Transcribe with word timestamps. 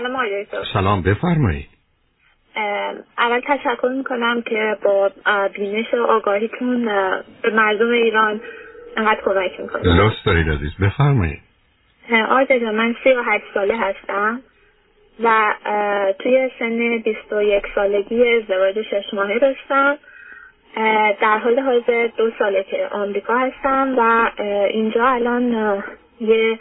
سلام 0.00 0.16
آقای 0.16 0.46
سلام 0.72 1.02
بفرمایید. 1.02 1.68
اول 3.18 3.40
تشکر 3.40 3.88
می‌کنم 3.88 4.42
که 4.42 4.76
با 4.82 5.10
بینش 5.54 5.94
و 5.94 6.02
آگاهیتون 6.02 6.84
به 7.42 7.50
مردم 7.50 7.90
ایران 7.90 8.40
انقدر 8.96 9.20
کمک 9.24 9.60
می‌کنید 9.60 9.86
لطف 9.86 10.24
دارید 10.26 10.48
عزیز 10.48 10.70
بفرمایید. 10.82 11.40
آقای 12.12 12.70
من 12.70 12.94
سی 13.04 13.12
و 13.12 13.22
هشت 13.22 13.44
ساله 13.54 13.76
هستم 13.76 14.40
و 15.22 15.54
توی 16.18 16.50
سن 16.58 16.98
بیست 16.98 17.32
و 17.32 17.42
یک 17.42 17.64
سالگی 17.74 18.28
ازدواج 18.28 18.82
شش 18.82 19.14
ماهه 19.14 19.38
داشتم. 19.38 19.98
در 21.20 21.38
حال 21.38 21.58
حاضر 21.58 22.08
دو 22.16 22.30
ساله 22.38 22.62
که 22.62 22.88
آمریکا 22.92 23.38
هستم 23.38 23.94
و 23.98 24.30
اینجا 24.70 25.06
الان 25.06 25.82
یه 26.20 26.58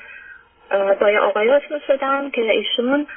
با 1.02 1.12
یه 1.12 1.20
آقای 1.20 1.52
آشنا 1.52 1.80
شدم 1.88 2.30
که 2.30 2.42
ایشون 2.42 3.08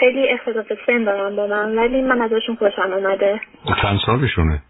خیلی 0.00 0.28
اختلاف 0.28 0.72
سن 0.86 1.04
دارم 1.04 1.36
با 1.36 1.46
من 1.46 1.78
ولی 1.78 2.02
من 2.02 2.22
ازشون 2.22 2.56
خوشم 2.56 2.92
آمده 2.92 3.40
چند 3.82 3.98
سالشونه؟ 4.06 4.62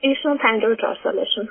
ایشون 0.00 0.38
پنجه 0.38 0.68
و 0.68 0.74
چهار 0.74 0.98
سالشون. 1.02 1.48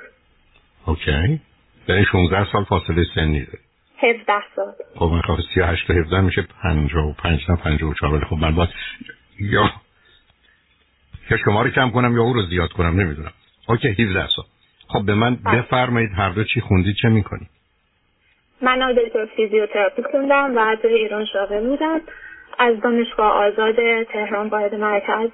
اوکی. 0.86 1.40
یعنی 1.88 2.04
16 2.04 2.52
سال 2.52 2.64
فاصله 2.64 3.04
سنی 3.14 3.44
داره. 3.44 3.58
17 4.02 4.32
سال. 4.56 4.72
خب 4.94 5.04
من 5.04 5.20
خواهد 5.20 5.40
38 5.54 5.86
تا 5.86 5.94
17 5.94 6.20
میشه 6.20 6.42
55 6.62 7.46
تا 7.46 7.56
54 7.56 8.14
ولی 8.14 8.24
خب 8.24 8.36
من 8.36 8.54
باید 8.54 8.70
یا 9.40 9.70
یا 11.30 11.36
شما 11.36 11.62
رو 11.62 11.70
کم 11.70 11.90
کنم 11.90 12.16
یا 12.16 12.22
او 12.22 12.32
رو 12.32 12.42
زیاد 12.42 12.72
کنم 12.72 13.00
نمی‌دونم. 13.00 13.32
اوکی 13.68 13.88
17 13.88 14.28
سال. 14.36 14.44
خب 14.88 15.06
به 15.06 15.14
من 15.14 15.34
بله. 15.34 15.62
بفرمایید 15.62 16.10
هر 16.16 16.30
دو 16.30 16.44
چی 16.44 16.60
خوندید 16.60 16.96
چه 17.02 17.08
می‌کنید. 17.08 17.48
من 18.62 18.82
آدرس 18.82 19.28
فیزیوتراپی 19.36 20.02
خوندم 20.02 20.52
و 20.56 20.76
توی 20.82 20.94
ایران 20.94 21.24
شاغل 21.24 21.60
بودم. 21.60 22.00
از 22.62 22.80
دانشگاه 22.80 23.32
آزاد 23.32 24.02
تهران 24.02 24.48
باید 24.48 24.74
مرکز 24.74 25.30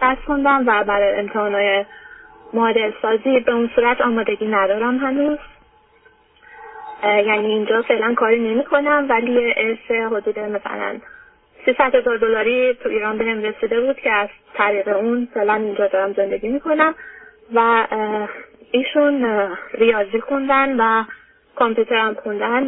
درس 0.00 0.18
خوندم 0.26 0.64
و 0.66 0.84
برای 0.84 1.18
امتحانای 1.18 1.84
مدل 2.52 2.92
سازی 3.02 3.40
به 3.40 3.52
اون 3.52 3.70
صورت 3.74 4.00
آمادگی 4.00 4.46
ندارم 4.46 4.98
هنوز. 4.98 5.38
یعنی 7.02 7.46
اینجا 7.46 7.82
فعلا 7.82 8.14
کاری 8.14 8.40
نمی 8.40 8.64
کنم 8.64 9.06
ولی 9.08 9.54
ارث 9.56 9.90
حدود 10.12 10.38
مثلا 10.38 10.96
300 11.64 11.94
هزار 11.94 12.16
دلاری 12.16 12.74
تو 12.74 12.88
ایران 12.88 13.18
بهم 13.18 13.42
رسیده 13.42 13.80
بود 13.80 13.96
که 13.96 14.12
از 14.12 14.28
طریق 14.54 14.88
اون 14.88 15.28
فعلا 15.34 15.54
اینجا 15.54 15.86
دارم 15.86 16.12
زندگی 16.12 16.48
می‌کنم. 16.48 16.94
و 17.54 17.86
ایشون 18.70 19.48
ریاضی 19.74 20.20
خوندن 20.20 20.80
و 20.80 21.04
کامپیوتر 21.56 21.96
هم 21.96 22.14
خوندن 22.14 22.62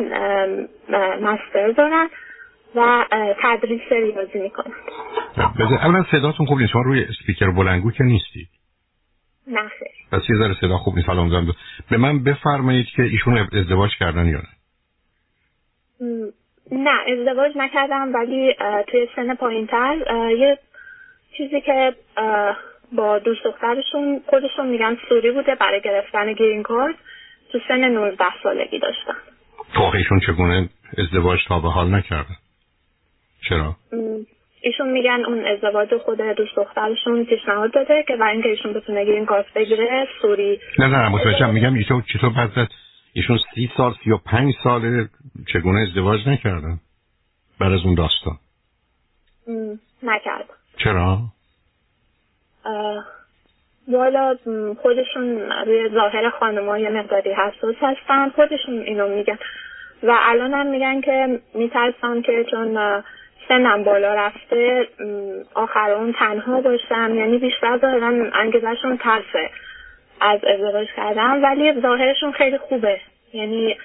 مستر 1.21 1.71
دارن. 1.71 2.09
و 2.75 3.05
تدریس 3.43 3.93
ریاضی 3.93 4.39
می‌کنن 4.39 4.73
اولا 5.61 6.05
صداتون 6.11 6.47
خوب 6.47 6.59
نیست. 6.59 6.73
شما 6.73 6.83
روی 6.83 7.05
اسپیکر 7.05 7.51
بلنگو 7.51 7.91
که 7.91 8.05
نیستی. 8.05 8.49
نه 9.47 9.69
خیر. 9.69 9.89
پس 10.13 10.31
یه 10.31 10.37
ذره 10.39 10.55
صدا 10.61 10.79
خوب 10.79 10.97
نیست. 10.97 11.09
حالا 11.09 11.45
به 11.91 11.97
من 11.97 12.25
بفرمایید 12.25 12.87
که 12.87 13.03
ایشون 13.03 13.49
ازدواج 13.53 13.91
کردن 14.01 14.27
یا 14.27 14.39
نه. 14.39 14.49
نه 16.73 17.01
ازدواج 17.19 17.53
نکردم 17.57 18.15
ولی 18.15 18.55
توی 18.87 19.09
سن 19.17 19.35
پایین 19.35 19.67
تر 19.67 19.97
یه 20.39 20.59
چیزی 21.37 21.61
که 21.61 21.95
با 22.93 23.19
دوست 23.19 23.45
دخترشون 23.45 24.23
خودشون 24.27 24.69
میگن 24.69 24.97
سوری 25.09 25.31
بوده 25.31 25.55
برای 25.55 25.81
گرفتن 25.81 26.33
گرین 26.33 26.63
کارت. 26.63 26.95
تو 27.53 27.59
سن 27.69 27.81
19 27.81 28.25
سالگی 28.43 28.79
داشتن 28.79 29.15
تو 29.75 29.83
ایشون 29.83 30.21
چگونه 30.21 30.69
ازدواج 30.99 31.39
تا 31.49 31.61
به 31.61 31.69
حال 31.69 31.95
نکردن؟ 31.95 32.37
چرا؟ 33.49 33.77
ایشون 34.61 34.89
میگن 34.89 35.25
اون 35.27 35.45
ازدواج 35.47 35.97
خود 35.97 36.21
دوست 36.21 36.57
دخترشون 36.57 37.25
پیشنهاد 37.25 37.73
داده 37.73 38.05
که 38.09 38.17
برای 38.17 38.33
اینکه 38.33 38.49
ایشون 38.49 38.73
بتونه 38.73 39.05
گرین 39.05 39.27
کارت 39.27 39.53
بگیره 39.55 40.09
سوری. 40.23 40.61
نه 40.79 40.87
نه 40.87 41.09
متوجهم. 41.09 41.55
میگم 41.55 41.75
ایشون 41.75 42.03
چطور 42.13 42.31
پس 42.31 42.69
ایشون 43.13 43.39
سی 43.55 43.71
سال 43.77 43.95
سی 44.05 44.11
و 44.11 44.17
پنج 44.17 44.55
سال 44.65 45.09
چگونه 45.53 45.81
ازدواج 45.81 46.29
نکردن 46.29 46.79
بعد 47.61 47.73
از 47.73 47.81
اون 47.85 47.95
داستان؟ 47.95 48.39
نکرد. 50.03 50.45
چرا؟ 50.77 51.19
والا 53.89 54.37
خودشون 54.83 55.53
روی 55.67 55.89
ظاهر 55.89 56.31
خانم 56.31 56.77
یه 56.77 56.89
مقداری 56.91 57.33
حساس 57.33 57.75
هستن. 57.81 58.29
خودشون 58.31 58.81
اینو 58.81 59.09
میگن. 59.09 59.39
و 60.03 60.17
الان 60.21 60.55
هم 60.55 60.67
میگن 60.67 61.01
که 61.01 61.41
میترسن 61.55 62.23
که 62.23 62.45
چون 62.51 62.79
سنم 63.49 63.85
بالا 63.85 64.15
رفته 64.15 64.89
آخر 65.55 65.91
اون 65.91 66.13
تنها 66.13 66.61
باشم 66.61 67.15
یعنی 67.15 67.39
بیشتر 67.39 67.79
ظاهرا 67.79 68.31
انگیزشون 68.35 68.97
ترسه 68.97 69.51
از 70.21 70.41
ازدواج 70.45 70.89
کردن 70.97 71.45
ولی 71.45 71.81
ظاهرشون 71.81 72.33
خیلی 72.33 72.59
خوبه. 72.59 73.01
یعنی 73.33 73.77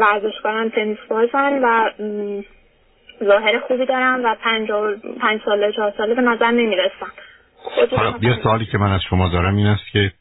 ورزشکارن 0.00 0.70
تنیس 0.70 0.98
بازن 1.08 1.60
و 1.62 1.90
ظاهر 3.24 3.58
خوبی 3.58 3.86
دارن 3.86 4.20
و 4.24 4.34
پنج, 4.34 4.68
پنج 5.20 5.40
ساله 5.44 5.72
چهار 5.72 5.92
ساله 5.96 6.14
به 6.14 6.22
نظر 6.22 6.50
نمی‌رسن. 6.50 7.06
یه 8.22 8.42
سوالی 8.42 8.66
که 8.66 8.78
من 8.78 8.92
از 8.92 9.00
شما 9.10 9.28
دارم 9.28 9.56
این 9.56 9.66
است 9.66 9.92
که 9.92 10.12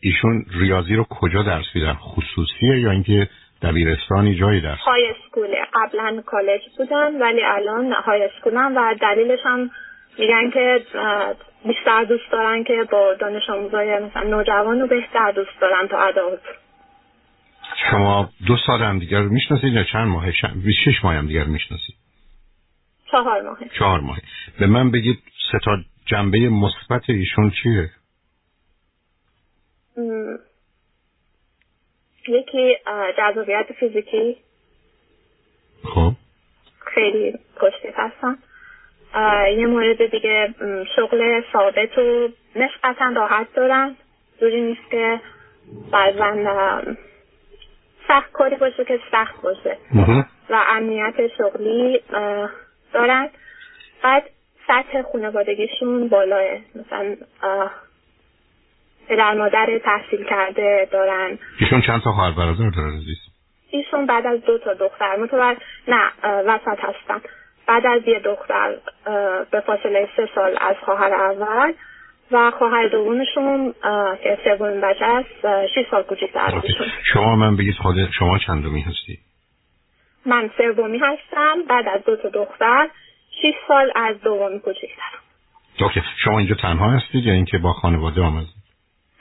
ایشون 0.00 0.44
ریاضی 0.60 0.94
رو 0.94 1.04
کجا 1.04 1.42
درس 1.42 1.64
میدن؟ 1.74 1.94
خصوصیه 1.94 2.80
یا 2.80 2.90
اینکه 2.90 3.28
دبیرستانی 3.62 4.34
جایی 4.34 4.60
درس 4.60 4.78
های 4.78 5.10
اسکوله 5.10 5.56
قبلا 5.74 6.22
کالج 6.26 6.60
بودن 6.78 7.22
ولی 7.22 7.44
الان 7.44 7.92
های 7.92 8.24
اسکولن 8.24 8.74
و 8.76 8.94
دلیلش 8.94 9.40
هم 9.44 9.70
میگن 10.18 10.50
که 10.50 10.80
بیشتر 11.64 12.04
دوست 12.04 12.32
دارن 12.32 12.64
که 12.64 12.84
با 12.92 13.14
دانش 13.14 13.50
آموزای 13.50 13.98
مثلا 13.98 14.22
نوجوان 14.22 14.80
رو 14.80 14.86
بهتر 14.86 15.32
دوست 15.32 15.60
دارن 15.60 15.88
تا 15.88 15.98
ادالت 15.98 16.40
شما 17.90 18.30
دو 18.46 18.56
سال 18.66 18.82
هم 18.82 18.98
دیگر 18.98 19.20
رو 19.20 19.28
می‌شناسید 19.28 19.72
یا 19.72 19.84
چند 19.84 20.08
ماه 20.08 20.32
شش 20.32 21.04
ماه 21.04 21.14
هم 21.14 21.26
دیگر 21.26 21.44
می‌شناسید؟ 21.44 21.96
چهار 23.10 23.42
ماه 23.42 23.58
چهار 23.78 24.00
ماه 24.00 24.18
به 24.60 24.66
من 24.66 24.90
بگید 24.90 25.18
سه 25.52 25.58
تا 25.64 25.76
جنبه 26.06 26.38
مثبت 26.38 27.10
ایشون 27.10 27.50
چیه؟ 27.50 27.90
یکی 32.28 32.76
جذابیت 33.18 33.66
فیزیکی. 33.80 34.36
خب. 35.84 36.12
خیلی 36.94 37.38
پشتی 37.56 37.88
هستم. 37.94 38.38
یه 39.58 39.66
مورد 39.66 40.10
دیگه 40.10 40.54
شغل 40.96 41.42
ثابت 41.52 41.98
و 41.98 42.28
نسبتا 42.56 43.12
راحت 43.16 43.46
دارن 43.54 43.96
جوری 44.40 44.60
نیست 44.60 44.90
که 44.90 45.20
بعضا 45.92 46.82
سخت 48.08 48.32
کاری 48.32 48.56
باشه 48.56 48.84
که 48.84 49.00
سخت 49.10 49.42
باشه. 49.42 49.76
و 50.50 50.64
امنیت 50.68 51.14
شغلی 51.38 52.00
دارن. 52.92 53.28
بعد 54.02 54.30
سطح 54.66 55.02
خانوادگیشون 55.02 56.08
بالاه. 56.08 56.58
مثلا 56.74 57.16
پدر 59.08 59.34
مادر 59.34 59.78
تحصیل 59.78 60.24
کرده 60.24 60.88
دارن. 60.92 61.38
ایشون 61.60 61.80
چند 61.80 62.02
تا 62.02 62.12
خواهر 62.12 62.30
برادر 62.30 62.70
دارن 62.76 62.96
عزیز؟ 62.96 63.18
ایشون 63.70 64.06
بعد 64.06 64.26
از 64.26 64.44
دو 64.44 64.58
تا 64.58 64.74
دختر. 64.74 65.16
متوجه 65.16 65.60
نه 65.88 66.10
وسط 66.22 66.78
هستن 66.80 67.20
بعد 67.66 67.86
از 67.86 68.02
یه 68.06 68.18
دختر 68.18 68.76
به 69.50 69.60
فاصله 69.60 70.08
سه 70.16 70.28
سال 70.34 70.58
از 70.60 70.76
خواهر 70.84 71.14
اول 71.14 71.72
و 72.30 72.50
خواهر 72.50 72.88
دومشون 72.88 73.74
که 74.22 74.38
سومین 74.44 74.80
بچه 74.80 75.04
است 75.04 75.66
شیش 75.74 75.86
سال 75.90 76.02
کوچیک‌تر 76.02 76.62
شما 77.12 77.36
من 77.36 77.56
بگید 77.56 77.74
خود 77.74 78.10
شما 78.18 78.38
چندمی 78.38 78.80
هستی؟ 78.80 79.18
من 80.26 80.50
سومی 80.58 80.98
هستم. 80.98 81.62
بعد 81.68 81.88
از 81.88 82.04
دو 82.04 82.16
تا 82.16 82.28
دختر 82.28 82.88
شیش 83.42 83.54
سال 83.68 83.92
از 83.94 84.20
دومی 84.20 84.60
کوچیک‌ترم. 84.60 85.20
اوکی. 85.80 86.02
شما 86.24 86.38
اینجا 86.38 86.54
تنها 86.54 86.90
هستید 86.90 87.24
یا 87.24 87.32
اینکه 87.32 87.58
با 87.58 87.72
خانواده 87.72 88.22
آمدید؟ 88.22 88.65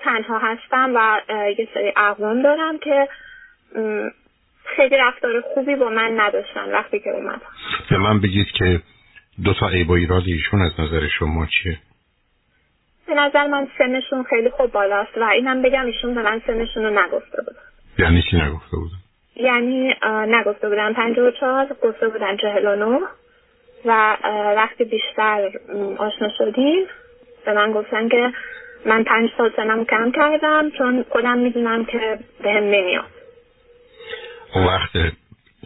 تنها 0.06 0.38
هستم 0.38 0.92
و 0.96 1.22
یه 1.58 1.68
سری 1.74 1.94
اقوام 1.98 2.42
دارم 2.42 2.78
که 2.78 3.08
خیلی 4.66 4.98
رفتار 4.98 5.42
خوبی 5.42 5.76
با 5.76 5.90
من 5.90 6.20
نداشتن 6.20 6.72
وقتی 6.72 7.00
که 7.00 7.10
اومدم. 7.10 7.42
به 7.90 7.98
من 7.98 8.20
بگید 8.20 8.48
که 8.48 8.82
دو 9.44 9.54
تا 9.54 9.70
عیب 9.70 9.90
و 9.90 9.94
ایراد 9.94 10.24
ایشون 10.26 10.62
از 10.62 10.72
نظر 10.80 11.08
شما 11.08 11.46
چیه؟ 11.46 11.78
به 13.08 13.14
نظر 13.14 13.48
من 13.48 13.68
سنشون 13.78 14.24
خیلی 14.24 14.50
خوب 14.50 14.72
بالاست 14.72 15.18
و 15.18 15.24
اینم 15.24 15.62
بگم 15.62 15.86
ایشون 15.86 16.16
به 16.16 16.22
من 16.22 16.42
سنشون 16.48 16.84
رو 16.84 17.00
نگفته 17.00 17.42
بود 17.42 17.56
یعنی 17.98 18.22
چی 18.22 18.38
نگفته 18.38 18.78
بودن؟ 18.78 18.96
یعنی 19.36 19.94
نگفته 20.28 20.70
بودن 20.70 20.94
پنج 20.94 21.20
و 21.20 21.32
چهار 21.32 21.68
گفته 21.84 22.08
بودن 22.08 22.38
چهل 22.38 22.66
و 22.66 22.76
نو 22.76 23.00
و 23.86 24.18
وقتی 24.56 24.84
بیشتر 24.84 25.52
آشنا 25.98 26.30
شدیم 26.38 26.86
به 27.46 27.54
من 27.54 27.72
گفتن 27.72 28.10
که 28.10 28.34
من 28.86 29.04
پنج 29.04 29.30
سال 29.38 29.52
سنم 29.56 29.86
کم 29.86 30.12
کردم 30.12 30.70
چون 30.78 31.06
خودم 31.10 31.38
می‌دونم 31.38 31.86
که 31.86 32.20
به 32.44 32.52
هم 32.52 32.64
نمیاد. 32.64 33.06
اون 34.56 34.66
وقت 34.66 34.90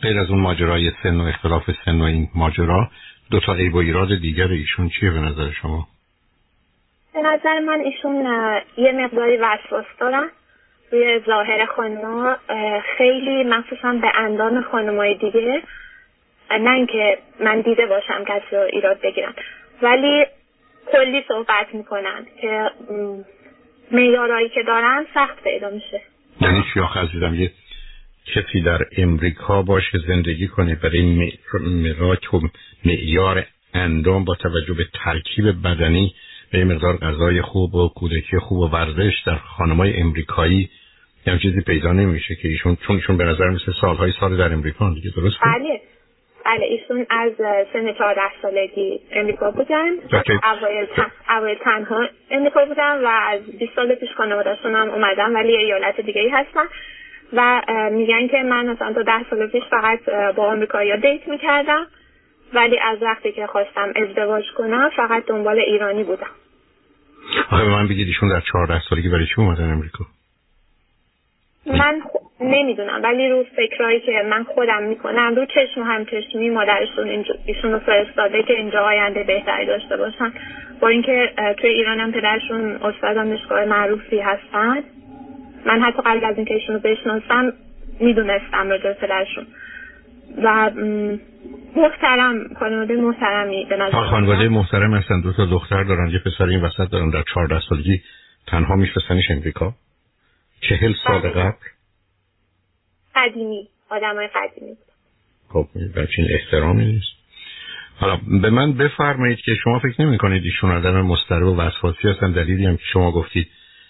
غیر 0.01 0.19
از 0.19 0.29
اون 0.29 0.39
ماجرای 0.39 0.91
سن 1.03 1.21
و 1.21 1.23
اختلاف 1.23 1.63
سن 1.85 2.01
و 2.01 2.03
این 2.03 2.27
ماجرا 2.35 2.89
دو 3.31 3.39
تا 3.39 3.53
عیب 3.53 3.75
و 3.75 3.77
ایراد 3.77 4.07
دیگر 4.21 4.47
ایشون 4.47 4.89
چیه 4.89 5.11
به 5.11 5.19
نظر 5.19 5.51
شما؟ 5.51 5.87
به 7.13 7.21
نظر 7.21 7.59
من 7.59 7.79
ایشون 7.79 8.25
یه 8.77 8.91
مقداری 8.91 9.37
وسواس 9.37 9.85
دارن. 9.99 10.29
روی 10.91 11.19
ظاهر 11.25 11.65
خانما 11.65 12.35
خیلی 12.97 13.43
مخصوصا 13.43 13.93
به 13.93 14.11
اندام 14.15 14.61
خانمای 14.61 15.15
دیگه. 15.15 15.61
نه 16.51 16.71
اینکه 16.71 17.17
من 17.39 17.61
دیده 17.61 17.85
باشم 17.85 18.23
کسی 18.23 18.55
رو 18.55 18.61
ایراد 18.61 19.01
بگیرم 19.01 19.33
ولی 19.81 20.25
کلی 20.91 21.23
صحبت 21.27 21.67
می‌کنن 21.73 22.25
که 22.41 22.71
میارایی 23.91 24.49
که 24.49 24.63
دارن 24.63 25.05
سخت 25.13 25.43
پیدا 25.43 25.69
میشه. 25.69 26.01
یعنی 26.41 26.63
چی 26.73 26.79
عزیزم؟ 26.79 27.35
یه 27.35 27.51
کسی 28.25 28.61
در 28.61 28.79
امریکا 28.97 29.61
باشه 29.61 29.97
زندگی 30.07 30.47
کنه 30.47 30.75
برای 30.75 31.31
مراک 31.63 32.33
و 32.33 32.39
معیار 32.85 33.45
اندام 33.73 34.25
با 34.25 34.35
توجه 34.35 34.73
به 34.73 34.85
ترکیب 34.93 35.45
بدنی 35.67 36.13
به 36.51 36.65
مقدار 36.65 36.97
غذای 36.97 37.41
خوب 37.41 37.75
و 37.75 37.89
کودکی 37.89 38.39
خوب 38.39 38.59
و 38.59 38.67
ورزش 38.67 39.13
در 39.25 39.35
خانمای 39.35 39.97
امریکایی 39.97 40.69
یه 41.27 41.39
چیزی 41.39 41.61
پیدا 41.61 41.93
نمیشه 41.93 42.35
که 42.35 42.47
ایشون 42.47 42.75
چون 42.75 42.95
ایشون 42.95 43.17
به 43.17 43.23
نظر 43.23 43.49
مثل 43.49 43.71
سالهای 43.81 44.13
سال 44.19 44.37
در 44.37 44.53
امریکا 44.53 44.93
دیگه 44.93 45.11
درست 45.15 45.37
بله. 45.41 45.81
بله 46.45 46.65
ایشون 46.65 47.05
از 47.09 47.31
سن 47.73 47.93
14 47.93 48.21
سالگی 48.41 48.99
امریکا 49.11 49.51
بودن. 49.51 49.89
اوایل 51.33 51.55
تنها 51.55 52.07
امریکا 52.31 52.65
بودن 52.65 53.03
و 53.03 53.07
از 53.07 53.57
20 53.59 53.75
سال 53.75 53.95
پیش 53.95 54.09
خانوادهشون 54.17 54.75
هم 54.75 54.89
اومدن 54.89 55.35
ولی 55.35 55.57
ایالت 55.57 56.01
دیگه 56.01 56.21
ای 56.21 56.29
هستن. 56.29 56.65
و 57.33 57.61
میگن 57.91 58.27
که 58.27 58.43
من 58.43 58.65
مثلا 58.65 58.93
تا 58.93 59.01
ده 59.01 59.29
سال 59.29 59.47
پیش 59.47 59.63
فقط 59.63 59.99
با 60.35 60.51
امریکایی 60.51 60.97
دیت 60.97 61.27
می‌کردم. 61.27 61.87
ولی 62.53 62.79
از 62.79 63.01
وقتی 63.01 63.31
که 63.31 63.47
خواستم 63.47 63.93
ازدواج 63.95 64.43
کنم 64.57 64.89
فقط 64.95 65.25
دنبال 65.25 65.59
ایرانی 65.59 66.03
بودم. 66.03 66.31
آخه 67.51 67.63
من 67.63 67.87
بگید 67.87 68.07
ایشون 68.07 68.29
در 68.29 68.41
14 68.51 68.81
سالگی 68.89 69.09
برای 69.09 69.25
چی 69.25 69.33
اومدن 69.37 69.71
امریکا؟ 69.71 70.05
من 71.69 72.01
نمی‌دونم 72.41 73.03
ولی 73.03 73.29
رو 73.29 73.45
فکرهایی 73.55 73.99
که 73.99 74.11
من 74.29 74.43
خودم 74.43 74.83
می‌کنم 74.83 75.35
رو 75.35 75.45
چشم 75.45 75.81
هم 75.81 76.05
چشمی 76.05 76.49
مادرشون 76.49 77.25
ایشون 77.45 77.71
رو 77.71 77.79
فرستاده 77.79 78.43
که 78.43 78.53
اینجا 78.53 78.79
آینده 78.79 79.23
بهتری 79.23 79.65
داشته 79.65 79.97
باشن. 79.97 80.33
با 80.79 80.87
اینکه 80.87 81.33
توی 81.57 81.69
ایران 81.69 81.99
هم 81.99 82.11
پدرشون 82.11 82.75
استاد 82.75 83.15
دانشگاه 83.15 83.65
معروفی 83.65 84.19
هستن. 84.19 84.83
من 85.65 85.81
حتی 85.81 86.01
قبل 86.05 86.25
از 86.25 86.35
اینکه 86.35 86.53
ایشون 86.53 86.75
رو 86.75 86.81
بشناسم 86.81 87.53
می‌دونستم 87.99 88.69
راجع 88.69 88.93
پدرشون. 88.93 89.47
و 90.43 90.71
محترم 91.75 92.53
خانواده 92.59 92.95
محترمی 92.95 93.65
به 93.69 93.77
نظر 93.77 93.91
خانواده 93.91 94.49
محترم 94.49 94.93
هستن. 94.93 95.21
دو 95.21 95.33
تا 95.33 95.45
دختر 95.45 95.83
دارن 95.83 96.07
یه 96.09 96.19
پسر 96.19 96.45
این 96.45 96.61
وسط 96.61 96.91
دارن. 96.91 97.09
در 97.09 97.23
14 97.33 97.59
سالگی 97.69 98.01
تنها 98.47 98.75
میفرستنش 98.75 99.31
امریکا. 99.31 99.73
چهل 100.61 100.93
سال 101.07 101.21
بله. 101.21 101.29
قبل؟ 101.29 101.65
قدیمی. 103.15 103.69
آدم 103.89 104.15
های 104.15 104.27
قدیمی. 104.35 104.77
خب 105.49 105.67
بچین 105.95 106.27
احترامی 106.29 106.85
نیست. 106.85 107.19
حالا 107.95 108.19
به 108.41 108.49
من 108.49 108.73
بفرمایید 108.73 109.39
که 109.39 109.55
شما 109.63 109.79
فکر 109.79 110.01
نمی 110.05 110.17
کنید 110.17 110.43
ایشون 110.43 110.71
آدم 110.71 111.01
مسترب 111.01 111.47
و 111.47 111.55
وسواسی 111.55 112.07
هستن. 112.07 112.31
دلیلی 112.31 112.65
هم 112.65 112.77
که 112.77 112.83
شما 112.93 113.11
گفتید 113.11 113.47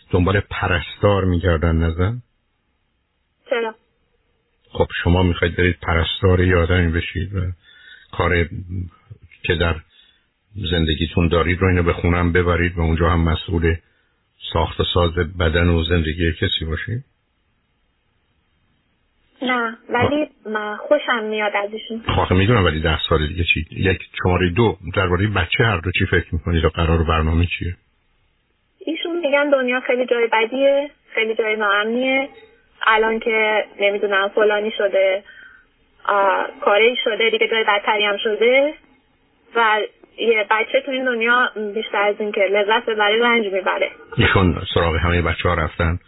دنبال 0.10 0.40
پرستار 0.40 1.26
میگردن 1.26 1.76
نزن 1.76 2.22
چرا؟ 3.50 3.76
خب 4.72 4.88
شما 5.04 5.24
می‌خواید 5.24 5.56
برید 5.56 5.78
پرستار 5.82 6.44
یه 6.44 6.56
آدمی 6.56 6.92
بشید 6.92 7.36
و 7.36 7.40
کار 8.12 8.50
که 9.44 9.56
در 9.56 9.76
زندگیتون 10.56 11.28
دارید 11.28 11.60
رو 11.60 11.68
اینو 11.68 11.84
به 11.84 11.94
خونم 11.94 12.32
ببرید 12.32 12.78
و 12.78 12.82
اونجا 12.82 13.10
هم 13.10 13.22
مسئول 13.22 13.76
ساخت 14.54 14.80
و 14.80 14.84
ساز 14.94 15.14
بدن 15.40 15.68
و 15.68 15.84
زندگی 15.84 16.34
کسی 16.34 16.66
باشی؟ 16.66 17.04
نه 19.42 19.78
ولی 19.90 20.28
من 20.46 20.76
خوشم 20.78 21.24
میاد 21.24 21.52
از 21.56 21.74
ایشون 21.74 22.04
خواهد 22.16 22.34
می‌دونم 22.34 22.66
ولی 22.66 22.80
ده 22.80 23.00
سال 23.10 23.28
دیگه 23.28 23.44
چی؟ 23.44 23.66
یک 23.72 24.02
شماره 24.24 24.50
دو 24.50 24.78
درباره 24.96 25.28
بچه 25.28 25.64
هر 25.64 25.78
دو 25.78 25.92
چی 25.92 26.06
فکر 26.06 26.28
می‌کنید 26.32 26.66
و 26.66 26.70
قرار 26.70 27.04
برنامه 27.04 27.46
چیه؟ 27.46 27.76
ایشون 28.86 29.20
میگن 29.20 29.50
دنیا 29.50 29.80
خیلی 29.80 30.06
جای 30.06 30.28
بدیه 30.32 30.90
خیلی 31.16 31.36
جای 31.36 31.56
ناامنیه. 31.56 32.30
الان 32.88 33.20
که 33.20 33.66
نمی‌دونم 33.80 34.28
فلانی 34.28 34.72
شده 34.78 35.24
کاری 36.62 36.96
شده 37.04 37.30
دیگه 37.30 37.48
جای 37.48 37.64
بدتری 37.64 38.06
هم 38.06 38.18
شده. 38.18 38.74
و 39.56 39.80
یه 40.20 40.46
بچه 40.52 40.82
تو 40.86 40.92
این 40.92 41.06
دنیا 41.06 41.50
بیشتر 41.76 42.02
از 42.02 42.16
این 42.20 42.32
که 42.32 42.42
لذت 42.42 42.90
ببره 42.90 43.24
رنج 43.24 43.46
می‌بره. 43.46 43.92
ایشون 44.18 44.62
سراغ 44.74 44.96
همه 44.96 45.22
بچه 45.22 45.50
ها 45.50 45.56
رفتن 45.56 46.00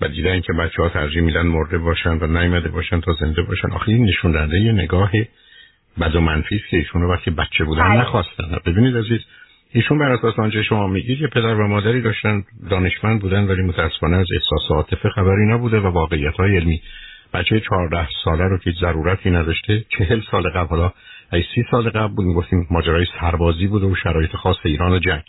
و 0.00 0.08
دیدن 0.08 0.40
که 0.40 0.52
بچه 0.52 0.82
ها 0.82 0.88
ترجیح 0.88 1.22
میدن 1.22 1.46
مرده 1.46 1.78
باشن 1.78 2.18
و 2.18 2.26
نیمده 2.26 2.68
باشن 2.68 3.00
تا 3.00 3.12
زنده 3.12 3.42
باشن. 3.42 3.72
آخه 3.72 3.88
این 3.88 4.04
نشون 4.04 4.32
دهنده 4.32 4.56
یه 4.56 4.72
نگاه 4.72 5.10
بد 6.00 6.16
و 6.16 6.20
منفی 6.20 6.62
که 6.70 6.76
ایشون 6.76 7.02
رو 7.02 7.12
وقتی 7.12 7.30
بچه 7.30 7.64
بودن 7.64 7.88
بله. 7.88 8.00
نخواستن. 8.00 8.58
ببینید 8.66 8.96
عزیز 8.96 9.20
ایشون 9.72 9.98
بر 9.98 10.12
اساس 10.12 10.38
آنچه 10.38 10.62
شما 10.62 10.86
میگید 10.86 11.20
یه 11.20 11.26
پدر 11.26 11.54
و 11.54 11.68
مادری 11.68 12.02
داشتن 12.02 12.44
دانشمند 12.70 13.20
بودن 13.20 13.44
ولی 13.44 13.62
متاسفانه 13.62 14.16
از 14.16 14.26
احساس 14.34 14.70
عاطفه 14.70 15.08
خبری 15.08 15.46
نبوده 15.46 15.80
و 15.80 15.86
واقعیت 15.86 16.34
های 16.34 16.56
علمی. 16.56 16.82
بچه 17.34 17.60
14 17.60 18.08
ساله 18.24 18.44
رو 18.44 18.58
که 18.58 18.70
ضرورتی 18.80 19.30
نداشته 19.30 19.84
چهل 19.98 20.20
سال 20.30 20.50
قبل 20.50 20.68
حالا 20.68 20.92
ای 21.32 21.44
سی 21.54 21.64
سال 21.70 21.90
قبل 21.90 22.14
بود 22.14 22.26
می‌گفتیم 22.26 22.66
ماجرای 22.70 23.06
سربازی 23.20 23.66
بوده 23.66 23.86
و 23.86 23.94
شرایط 23.94 24.36
خاص 24.36 24.56
ایران 24.64 24.92
و 24.92 24.98
جنگ. 24.98 25.22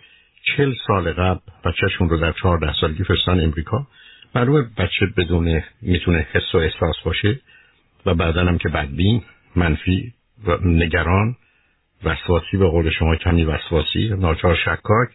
چهل 0.43 0.73
سال 0.87 1.13
قبل 1.13 1.39
بچهشون 1.65 2.09
رو 2.09 2.17
در 2.17 2.31
چهارده 2.31 2.73
سالگی 2.81 3.03
فرستن 3.03 3.39
امریکا. 3.43 3.87
معلومه 4.35 4.67
بچه 4.77 5.05
بدون 5.17 5.63
می‌تونه 5.81 6.27
حس 6.31 6.55
و 6.55 6.57
احساس 6.57 6.95
باشه 7.05 7.39
و 8.05 8.13
بعدا 8.13 8.45
هم 8.45 8.57
که 8.57 8.69
بدبین 8.69 9.23
منفی 9.55 10.13
و 10.47 10.57
نگران 10.65 11.35
وسواسی 12.03 12.57
به 12.57 12.67
قول 12.67 12.89
شما 12.89 13.15
کمی 13.15 13.43
وسواسی 13.43 14.09
ناچار 14.09 14.55
شکاک 14.55 15.09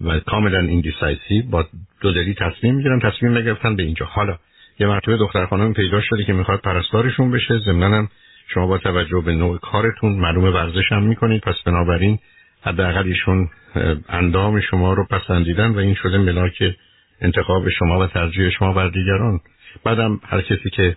و 0.00 0.20
کاملا 0.20 0.60
ایندیسایسی 0.60 1.42
با 1.42 1.66
دو 2.00 2.12
دلی 2.12 2.34
تصمیم 2.34 2.74
می‌گیرن 2.74 3.00
تصمیم 3.00 3.38
نگرفتن 3.38 3.76
به 3.76 3.82
اینجا. 3.82 4.06
حالا 4.06 4.38
یه 4.80 4.86
مرتبه 4.86 5.16
دختر 5.16 5.46
خانم 5.46 5.74
پیدا 5.74 6.00
شده 6.00 6.24
که 6.24 6.32
می‌خواد 6.32 6.60
پرستارشون 6.60 7.30
بشه 7.30 7.58
ضمناً 7.58 8.08
شما 8.54 8.66
با 8.66 8.78
توجه 8.78 9.22
به 9.26 9.34
نوع 9.34 9.58
کارتون 9.58 10.12
معلوم 10.12 10.44
ورزش 10.44 10.92
هم 10.92 11.02
می‌کنید 11.02 11.42
پس 11.42 11.54
بنابراین 11.66 12.18
حداقل 12.62 13.06
ایشون 13.06 13.48
اندام 14.08 14.60
شما 14.60 14.92
رو 14.92 15.06
پسندیدن 15.10 15.70
و 15.70 15.78
این 15.78 15.94
شده 15.94 16.18
ملاک 16.18 16.62
انتخاب 17.20 17.68
شما 17.78 17.98
و 17.98 18.06
ترجیح 18.06 18.50
شما 18.50 18.72
بر 18.72 18.88
دیگران. 18.88 19.40
بعدم 19.84 20.20
هر 20.24 20.40
کسی 20.40 20.70
که 20.70 20.96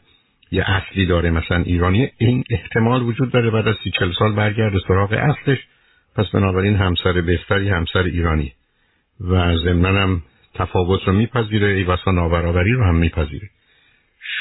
یه 0.52 0.64
اصلی 0.70 1.06
داره 1.06 1.32
مثلا 1.32 1.58
ایرانی 1.58 2.12
این 2.18 2.44
احتمال 2.50 3.02
وجود 3.02 3.32
داره 3.32 3.50
بعد 3.50 3.68
از 3.68 3.76
سی 3.84 3.92
چل 4.00 4.12
سال 4.20 4.34
برگرد 4.34 4.74
سراغ 4.88 5.14
اصلش. 5.14 5.58
پس 6.16 6.26
بنابراین 6.34 6.76
همسر 6.76 7.22
بهتری 7.22 7.70
همسر 7.70 8.04
ایرانی. 8.04 8.54
و 9.22 9.58
ضمناً 9.58 10.20
تفاوت 10.54 11.04
رو 11.06 11.14
میپذیره 11.14 11.68
ای 11.68 11.84
واسه 11.84 12.12
نابرابری 12.12 12.72
رو 12.72 12.84
هم 12.84 12.96
میپذیره. 12.96 13.50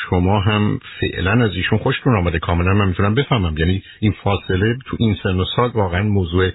شما 0.00 0.40
هم 0.40 0.80
فعلا 1.00 1.44
از 1.44 1.50
ایشون 1.54 1.78
خوشتون 1.78 2.16
آمده. 2.16 2.38
کاملا 2.38 2.74
من 2.74 2.88
می‌تونم 2.88 3.14
بفهمم. 3.14 3.58
یعنی 3.58 3.82
این 4.00 4.14
فاصله 4.24 4.78
تو 4.86 4.96
این 5.00 5.16
سن 5.22 5.40
و 5.40 5.44
سال 5.56 5.70
واقعا 5.70 6.02
موضوع 6.02 6.50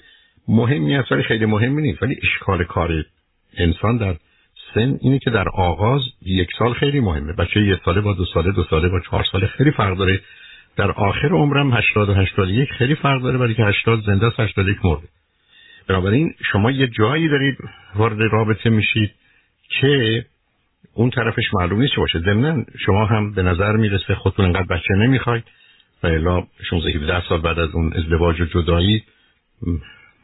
مهمی 0.48 0.96
است 0.96 1.12
ولی 1.12 1.24
خیلی 1.24 1.46
مهمی 1.46 1.82
نیست. 1.82 2.04
ولی 2.04 2.16
اشکال 2.24 2.64
کار 2.64 3.06
انسان 3.58 3.98
در 3.98 4.16
سن 4.74 4.98
اینه 5.02 5.20
که 5.20 5.30
در 5.30 5.50
آغاز 5.50 6.02
یک 6.22 6.50
سال 6.60 6.74
خیلی 6.74 7.00
مهمه. 7.00 7.34
بچه 7.34 7.60
یک 7.60 7.80
ساله 7.86 8.02
با 8.02 8.14
دو 8.14 8.26
ساله 8.26 8.52
دو 8.52 8.64
ساله 8.64 8.90
با 8.90 9.00
چهار 9.00 9.24
ساله 9.32 9.48
خیلی 9.48 9.72
فرق 9.72 9.98
داره. 9.98 10.22
در 10.78 10.92
آخر 10.92 11.28
عمرم 11.28 11.74
80 11.74 12.10
و 12.10 12.14
81 12.14 12.70
خیلی 12.70 12.96
فرق 12.96 13.22
داره 13.22 13.38
ولی 13.38 13.54
که 13.54 13.64
80 13.64 14.04
زنده 14.06 14.26
است 14.26 14.40
81 14.40 14.78
مرده. 14.86 15.08
بنابراین 15.88 16.34
شما 16.52 16.72
یه 16.72 16.88
جایی 16.88 17.30
دارید 17.30 17.58
وارد 17.96 18.22
رابطه 18.32 18.70
میشید 18.70 19.12
که 19.70 20.26
اون 20.94 21.10
طرفش 21.10 21.44
معلوم 21.54 21.82
نیست 21.82 21.94
چه 21.94 22.02
باشه. 22.02 22.20
ضمن 22.20 22.66
شما 22.86 23.06
هم 23.06 23.34
به 23.34 23.42
نظر 23.42 23.76
می‌رسه 23.76 24.16
خودتون 24.16 24.46
انقدر 24.46 24.68
بچه 24.76 24.94
نمی‌خواید 24.94 25.44
و 26.04 26.08
الا 26.08 26.44
16 26.70 26.92
17 26.92 27.24
سال 27.30 27.42
بعد 27.42 27.60
از 27.60 27.70
اون 27.70 27.94
ازدواج 27.94 28.42
و 28.42 28.46
جدایی 28.46 29.04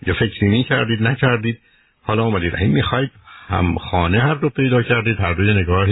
یا 0.07 0.13
فکری 0.13 0.63
کردید 0.63 1.03
نکردید. 1.03 1.59
حالا 2.01 2.23
اومدید. 2.23 2.55
این 2.55 2.71
می‌خواید 2.71 3.11
هم 3.47 3.77
خانه 3.77 4.19
هر 4.19 4.33
رو 4.33 4.49
پیدا 4.49 4.81
کردید 4.81 5.19
هر 5.19 5.33
روی 5.33 5.53
نگاه 5.53 5.87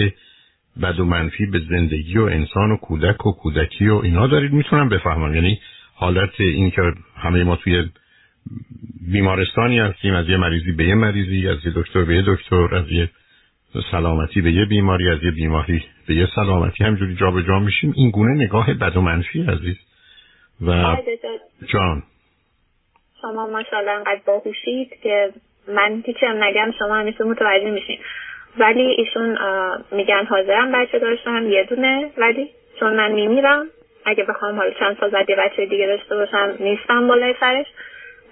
بد 0.81 0.99
و 0.99 1.05
منفی 1.05 1.45
به 1.45 1.59
زندگی 1.69 2.17
و 2.17 2.23
انسان 2.23 2.71
و 2.71 2.77
کودک 2.77 3.25
و 3.25 3.31
کودکی 3.31 3.87
و 3.87 3.95
اینا 3.95 4.27
دارید 4.27 4.53
می‌تونم 4.53 4.89
بفهمم. 4.89 5.35
یعنی 5.35 5.59
حالت 5.93 6.39
این 6.39 6.71
که 6.71 6.81
همه 7.15 7.43
ما 7.43 7.55
توی 7.55 7.89
بیمارستانی 9.11 9.79
هستیم 9.79 10.13
از 10.13 10.29
یه 10.29 10.37
مریضی 10.37 10.71
به 10.71 10.83
یه 10.83 10.95
مریضی 10.95 11.47
از 11.47 11.65
یه 11.65 11.71
دکتر 11.75 12.03
به 12.03 12.15
یه 12.15 12.23
دکتر 12.27 12.75
از 12.75 12.91
یه 12.91 13.09
سلامتی 13.91 14.41
به 14.41 14.51
یه 14.51 14.65
بیماری 14.65 15.09
از 15.09 15.23
یه 15.23 15.31
بیماری 15.31 15.83
به 16.07 16.15
یه 16.15 16.27
سلامتی. 16.35 16.83
همجوری 16.83 17.15
جابجا 17.15 17.59
میشیم. 17.59 17.93
این 17.95 18.09
گونه 18.09 18.43
نگاه 18.45 18.73
بد 18.73 18.97
و 18.97 19.01
منفی 19.01 19.41
عزیز. 19.41 19.75
و 20.67 20.97
جان. 21.73 22.03
شما 23.21 23.47
ماشاءالله 23.47 23.91
انقدر 23.91 24.21
باهوشید 24.25 24.89
که 25.03 25.33
من 25.67 26.03
هیچی 26.05 26.25
هم 26.25 26.43
نگم 26.43 26.71
شما 26.79 26.95
همیشه 26.95 27.23
متوجه 27.23 27.69
میشین. 27.71 27.99
ولی 28.59 28.81
ایشون 28.81 29.37
میگن 29.91 30.25
حاضرم 30.29 30.71
بچه 30.71 30.99
داشتم 30.99 31.49
یه 31.49 31.63
دونه. 31.69 32.11
ولی 32.17 32.49
چون 32.79 32.95
من 32.95 33.11
میمیرم 33.11 33.65
اگه 34.05 34.23
بخوام 34.23 34.55
حالا 34.55 34.71
چند 34.79 34.97
سال 34.99 35.09
بعد 35.09 35.29
یه 35.29 35.35
بچه 35.35 35.65
دیگه 35.65 35.87
داشته 35.87 36.15
باشم 36.15 36.55
نیستم 36.59 37.07
بالای 37.07 37.35
سرش. 37.39 37.65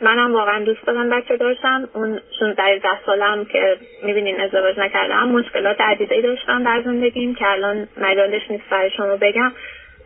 منم 0.02 0.34
واقعا 0.34 0.64
دوست 0.64 0.88
دارم 0.88 1.10
بچه 1.10 1.38
داشتم. 1.38 1.90
اون 1.94 2.20
16 2.40 2.64
سالم 3.06 3.46
که 3.46 3.78
می‌بینین 4.04 4.42
ازدواج 4.42 4.80
نکردم 4.80 5.28
مشکلات 5.30 5.82
عدیده 5.82 6.22
داشتم 6.22 6.64
در 6.64 6.82
زندگیم 6.86 7.36
که 7.36 7.46
الان 7.48 7.88
مجالش 7.98 8.42
نیست 8.50 8.64
برای 8.72 8.90
شما 8.98 9.18
بگم. 9.22 9.52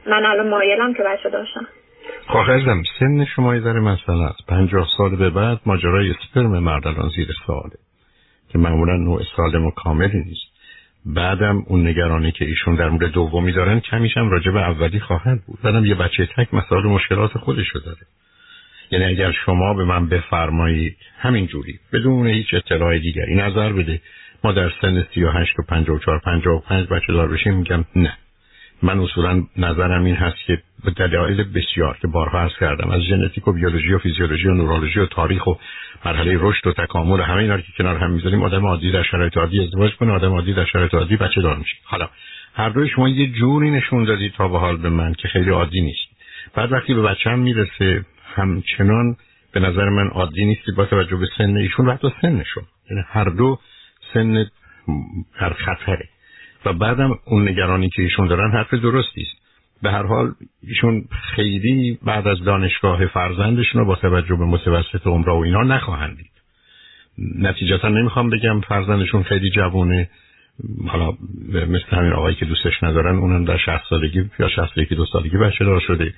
من 0.05 0.25
الان 0.25 0.49
مایلم 0.49 0.93
که 0.93 1.03
بچه 1.03 1.29
داشتم. 1.29 1.67
خواهرزم 2.27 2.83
سن 2.99 3.25
شما 3.25 3.59
در 3.59 3.79
مسئله 3.79 4.23
است. 4.23 4.47
پنجاه 4.47 4.87
سال 4.97 5.15
به 5.15 5.29
بعد 5.29 5.59
ماجرای 5.65 6.09
اسپرم 6.09 6.59
مرد 6.59 6.87
الان 6.87 7.09
زیر 7.15 7.27
ساله 7.47 7.77
که 8.51 8.57
معمولا 8.57 8.97
نوع 8.97 9.21
سالم 9.35 9.65
و 9.65 9.71
کاملی 9.71 10.17
نیست. 10.17 10.53
بعدم 11.05 11.63
اون 11.67 11.87
نگرانی 11.87 12.31
که 12.31 12.45
ایشون 12.45 12.75
در 12.75 12.89
مورد 12.89 13.11
دومی 13.11 13.51
دارن 13.51 13.79
کمیش 13.79 14.17
هم 14.17 14.29
راجع 14.29 14.51
به 14.51 14.69
اولی 14.69 14.99
خواهد 14.99 15.39
بود. 15.47 15.59
بعدم 15.63 15.85
یه 15.85 15.95
بچه 15.95 16.27
تک 16.37 16.53
مسائل 16.53 16.83
مشکلات 16.83 17.31
خودشو 17.37 17.79
داره. 17.79 18.01
یعنی 18.93 19.05
اگر 19.05 19.31
شما 19.31 19.73
به 19.73 19.83
من 19.83 20.09
بفرمایید 20.09 20.97
همین 21.19 21.47
جوری 21.47 21.79
بدون 21.93 22.27
هیچ 22.27 22.53
اطلاع 22.53 22.99
دیگری 22.99 23.35
نظر 23.35 23.73
بده. 23.73 24.01
ما 24.43 24.51
در 24.51 24.71
سن 24.81 25.05
38 25.13 25.59
و 25.59 25.63
54 25.69 26.19
55 26.19 26.87
بچه 26.87 27.13
دار 27.13 27.27
بشیم 27.27 27.53
میگم 27.53 27.85
نه. 27.95 28.13
من 28.81 28.99
اصولا 28.99 29.43
نظرم 29.57 30.03
این 30.03 30.15
هست 30.15 30.37
که 30.47 30.57
به 30.83 30.91
دلایل 30.91 31.43
بسیار 31.43 31.97
که 32.01 32.07
بارها 32.07 32.39
عرض 32.39 32.51
کردم 32.59 32.89
از 32.89 33.01
ژنتیک 33.01 33.47
و 33.47 33.53
بیولوژی 33.53 33.93
و 33.93 33.99
فیزیولوژی 33.99 34.47
و 34.47 34.53
نورولوژی 34.53 34.99
و 34.99 35.05
تاریخ 35.05 35.47
و 35.47 35.53
مرحله 36.05 36.37
رشد 36.39 36.67
و 36.67 36.73
تکامل 36.73 37.21
همه 37.21 37.37
اینا 37.37 37.57
که 37.57 37.71
کنار 37.77 37.97
هم 37.97 38.11
می‌ذاریم 38.11 38.43
آدم 38.43 38.65
عادی 38.65 38.91
در 38.91 39.03
شرایط 39.03 39.37
عادی 39.37 39.63
ازدواج 39.63 39.95
کنه 39.95 40.11
آدم 40.11 40.31
عادی 40.31 40.53
در 40.53 40.65
شرایط 40.65 40.93
عادی 40.93 41.17
بچه 41.17 41.41
دار 41.41 41.57
میشه. 41.57 41.75
حالا 41.83 42.09
هر 42.55 42.69
دوی 42.69 42.89
شما 42.89 43.09
یه 43.09 43.31
جوری 43.31 43.71
نشون 43.71 44.03
دادید 44.03 44.33
تا 44.33 44.47
به 44.47 44.59
حال 44.59 44.77
به 44.77 44.89
من 44.89 45.13
که 45.13 45.27
خیلی 45.27 45.49
عادی 45.49 45.81
نیست. 45.81 46.07
بعد 46.55 46.71
وقتی 46.71 46.93
به 46.93 47.01
بچه 47.01 47.29
هم 47.29 47.39
می‌رسه 47.39 48.05
همچنان 48.33 49.15
به 49.51 49.59
نظر 49.59 49.89
من 49.89 50.07
عادی 50.07 50.45
نیستی 50.45 50.71
با 50.71 50.85
توجه 50.85 51.15
به 51.15 51.27
سن 51.37 51.57
ایشون 51.57 51.85
و 51.85 51.93
حتی 51.93 52.07
سنشون. 52.21 52.63
یعنی 52.89 53.03
هر 53.07 53.29
دو 53.29 53.59
سن 54.13 54.45
هر 55.33 55.53
خطره. 55.53 56.09
و 56.65 56.73
بعدم 56.73 57.19
اون 57.25 57.49
نگرانی 57.49 57.89
که 57.89 58.01
ایشون 58.01 58.27
دارن 58.27 58.51
حرف 58.51 58.73
درستی 58.73 59.21
است. 59.21 59.43
به 59.81 59.91
هر 59.91 60.03
حال 60.03 60.33
ایشون 60.67 61.05
خیلی 61.35 61.99
بعد 62.03 62.27
از 62.27 62.43
دانشگاه 62.43 63.05
فرزندشون 63.05 63.81
رو 63.81 63.87
با 63.87 63.95
توجه 63.95 64.35
به 64.35 64.45
متوسط 64.45 65.07
عمر 65.07 65.29
و 65.29 65.35
اینا 65.35 65.63
نخواهند 65.63 66.17
دید. 66.17 66.31
نتیجتا 67.39 67.89
نمی‌خوام 67.89 68.29
بگم 68.29 68.61
فرزندشون 68.61 69.23
خیلی 69.23 69.49
جوونه. 69.49 70.09
حالا 70.87 71.11
مثل 71.53 71.95
همین 71.95 72.13
آقایی 72.13 72.35
که 72.35 72.45
دوستش 72.45 72.83
ندارن 72.83 73.17
اونم 73.17 73.45
در 73.45 73.57
60 73.57 73.83
سالگی 73.89 74.29
یا 74.39 74.49
61 74.49 74.93
دو 74.93 75.05
سالگی 75.05 75.37
بچه 75.37 75.65
دار 75.65 75.79
شده. 75.79 76.13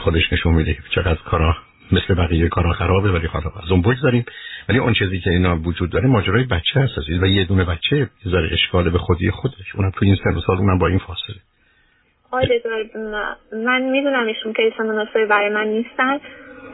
خودش 0.00 0.32
نشون 0.32 0.54
میده 0.54 0.74
که 0.74 0.80
چقدر 0.94 1.18
کارا 1.30 1.56
مثل 1.92 2.14
بقیه 2.14 2.48
کارا 2.48 2.72
خرابه 2.72 3.10
ولی 3.12 3.26
حالا 3.26 3.50
از 3.64 3.70
اون 3.70 3.82
بگذاریم 3.82 4.24
ولی 4.68 4.78
اون 4.78 4.92
چیزی 4.92 5.20
که 5.20 5.30
اینا 5.30 5.56
وجود 5.56 5.90
داره 5.90 6.06
ماجرای 6.06 6.44
بچه 6.44 6.80
هست 6.80 6.98
و 7.22 7.26
یه 7.26 7.44
دونه 7.44 7.64
بچه 7.64 8.08
ذره 8.28 8.48
اشکال 8.52 8.90
به 8.90 8.98
خودی 8.98 9.30
خودش. 9.30 9.74
اونم 9.74 9.90
تو 9.90 10.04
این 10.04 10.16
سن 10.24 10.40
سال 10.46 10.56
اونم 10.56 10.78
با 10.78 10.86
این 10.86 10.98
فاصله. 10.98 11.36
آره 12.30 12.62
من 13.52 13.82
می‌دونم 13.82 14.26
ایشون 14.26 14.52
کیس 14.52 14.80
مناسبی 14.80 15.24
برای 15.24 15.48
من 15.48 15.66
نیستن 15.66 16.18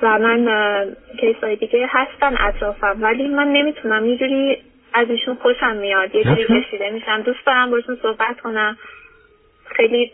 و 0.02 0.18
من 0.18 0.94
کیس 1.20 1.36
های 1.42 1.56
دیگه 1.56 1.88
هستن 1.90 2.36
اطرافم. 2.38 3.02
ولی 3.02 3.28
من 3.28 3.48
نمی‌تونم 3.48 4.06
یه 4.06 4.18
جوری 4.18 4.56
از 4.94 5.10
ایشون 5.10 5.34
خوشم 5.34 5.76
میاد. 5.76 6.14
یه 6.14 6.24
جوری 6.24 6.44
کشیده 6.44 6.90
میشم. 6.90 7.22
دوست 7.22 7.46
دارم 7.46 7.70
باشون 7.70 7.98
صحبت 8.02 8.40
کنم. 8.40 8.76
خیلی 9.76 10.10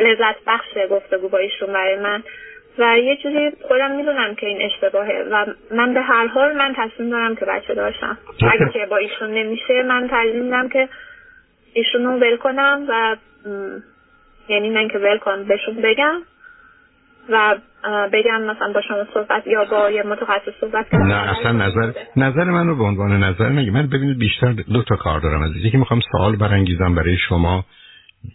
لذت 0.00 0.36
بخش 0.46 0.68
گفتگو 0.90 1.28
با 1.28 1.38
ایشون 1.38 1.72
برای 1.72 1.98
من. 1.98 2.22
و 2.78 2.98
یه 2.98 3.16
چیزی 3.16 3.50
خودم 3.68 3.90
می‌دونم 3.96 4.34
که 4.34 4.46
این 4.46 4.58
اشتباهه 4.62 5.24
و 5.30 5.46
من 5.70 5.94
به 5.94 6.00
هر 6.00 6.26
حال 6.26 6.56
من 6.56 6.74
تصمیم 6.76 7.10
دارم 7.10 7.36
که 7.36 7.44
بچه 7.44 7.74
داشتم. 7.74 8.18
اگه 8.52 8.72
که 8.72 8.86
با 8.90 8.96
ایشون 8.96 9.30
نمیشه 9.30 9.82
من 9.82 10.08
ترجیح 10.08 10.42
میدم 10.42 10.68
که 10.68 10.88
ایشون 11.72 12.04
رو 12.04 12.12
ول 12.12 12.36
کنم 12.36 12.86
و 12.88 13.16
یعنی 14.48 14.70
من 14.70 14.88
که 14.88 14.98
ول 14.98 15.18
کنم 15.18 15.44
بهشون 15.44 15.74
بگم 15.82 16.22
و 17.28 17.56
بگم 18.12 18.42
مثلا 18.42 18.72
با 18.72 18.82
شما 18.82 19.04
صحبت 19.14 19.46
یا 19.46 19.64
با 19.64 19.90
یه 19.90 20.02
متخصص 20.02 20.52
صحبت 20.60 20.88
کنم. 20.88 21.06
نه 21.06 21.38
اصلا 21.38 21.52
نظر 21.52 21.92
نظر 22.16 22.44
من 22.44 22.66
رو 22.66 22.76
به 22.76 22.84
عنوان 22.84 23.24
نظر 23.24 23.48
نگی 23.48 23.70
من 23.70 23.86
ببینید 23.86 24.18
بیشتر 24.18 24.52
دو 24.72 24.82
تا 24.82 24.96
کار 24.96 25.20
دارم 25.20 25.42
از 25.42 25.56
یکی 25.56 25.76
می‌خوام 25.76 26.00
سوال 26.12 26.36
برانگیزم 26.36 26.94
برای 26.94 27.16
شما. 27.28 27.64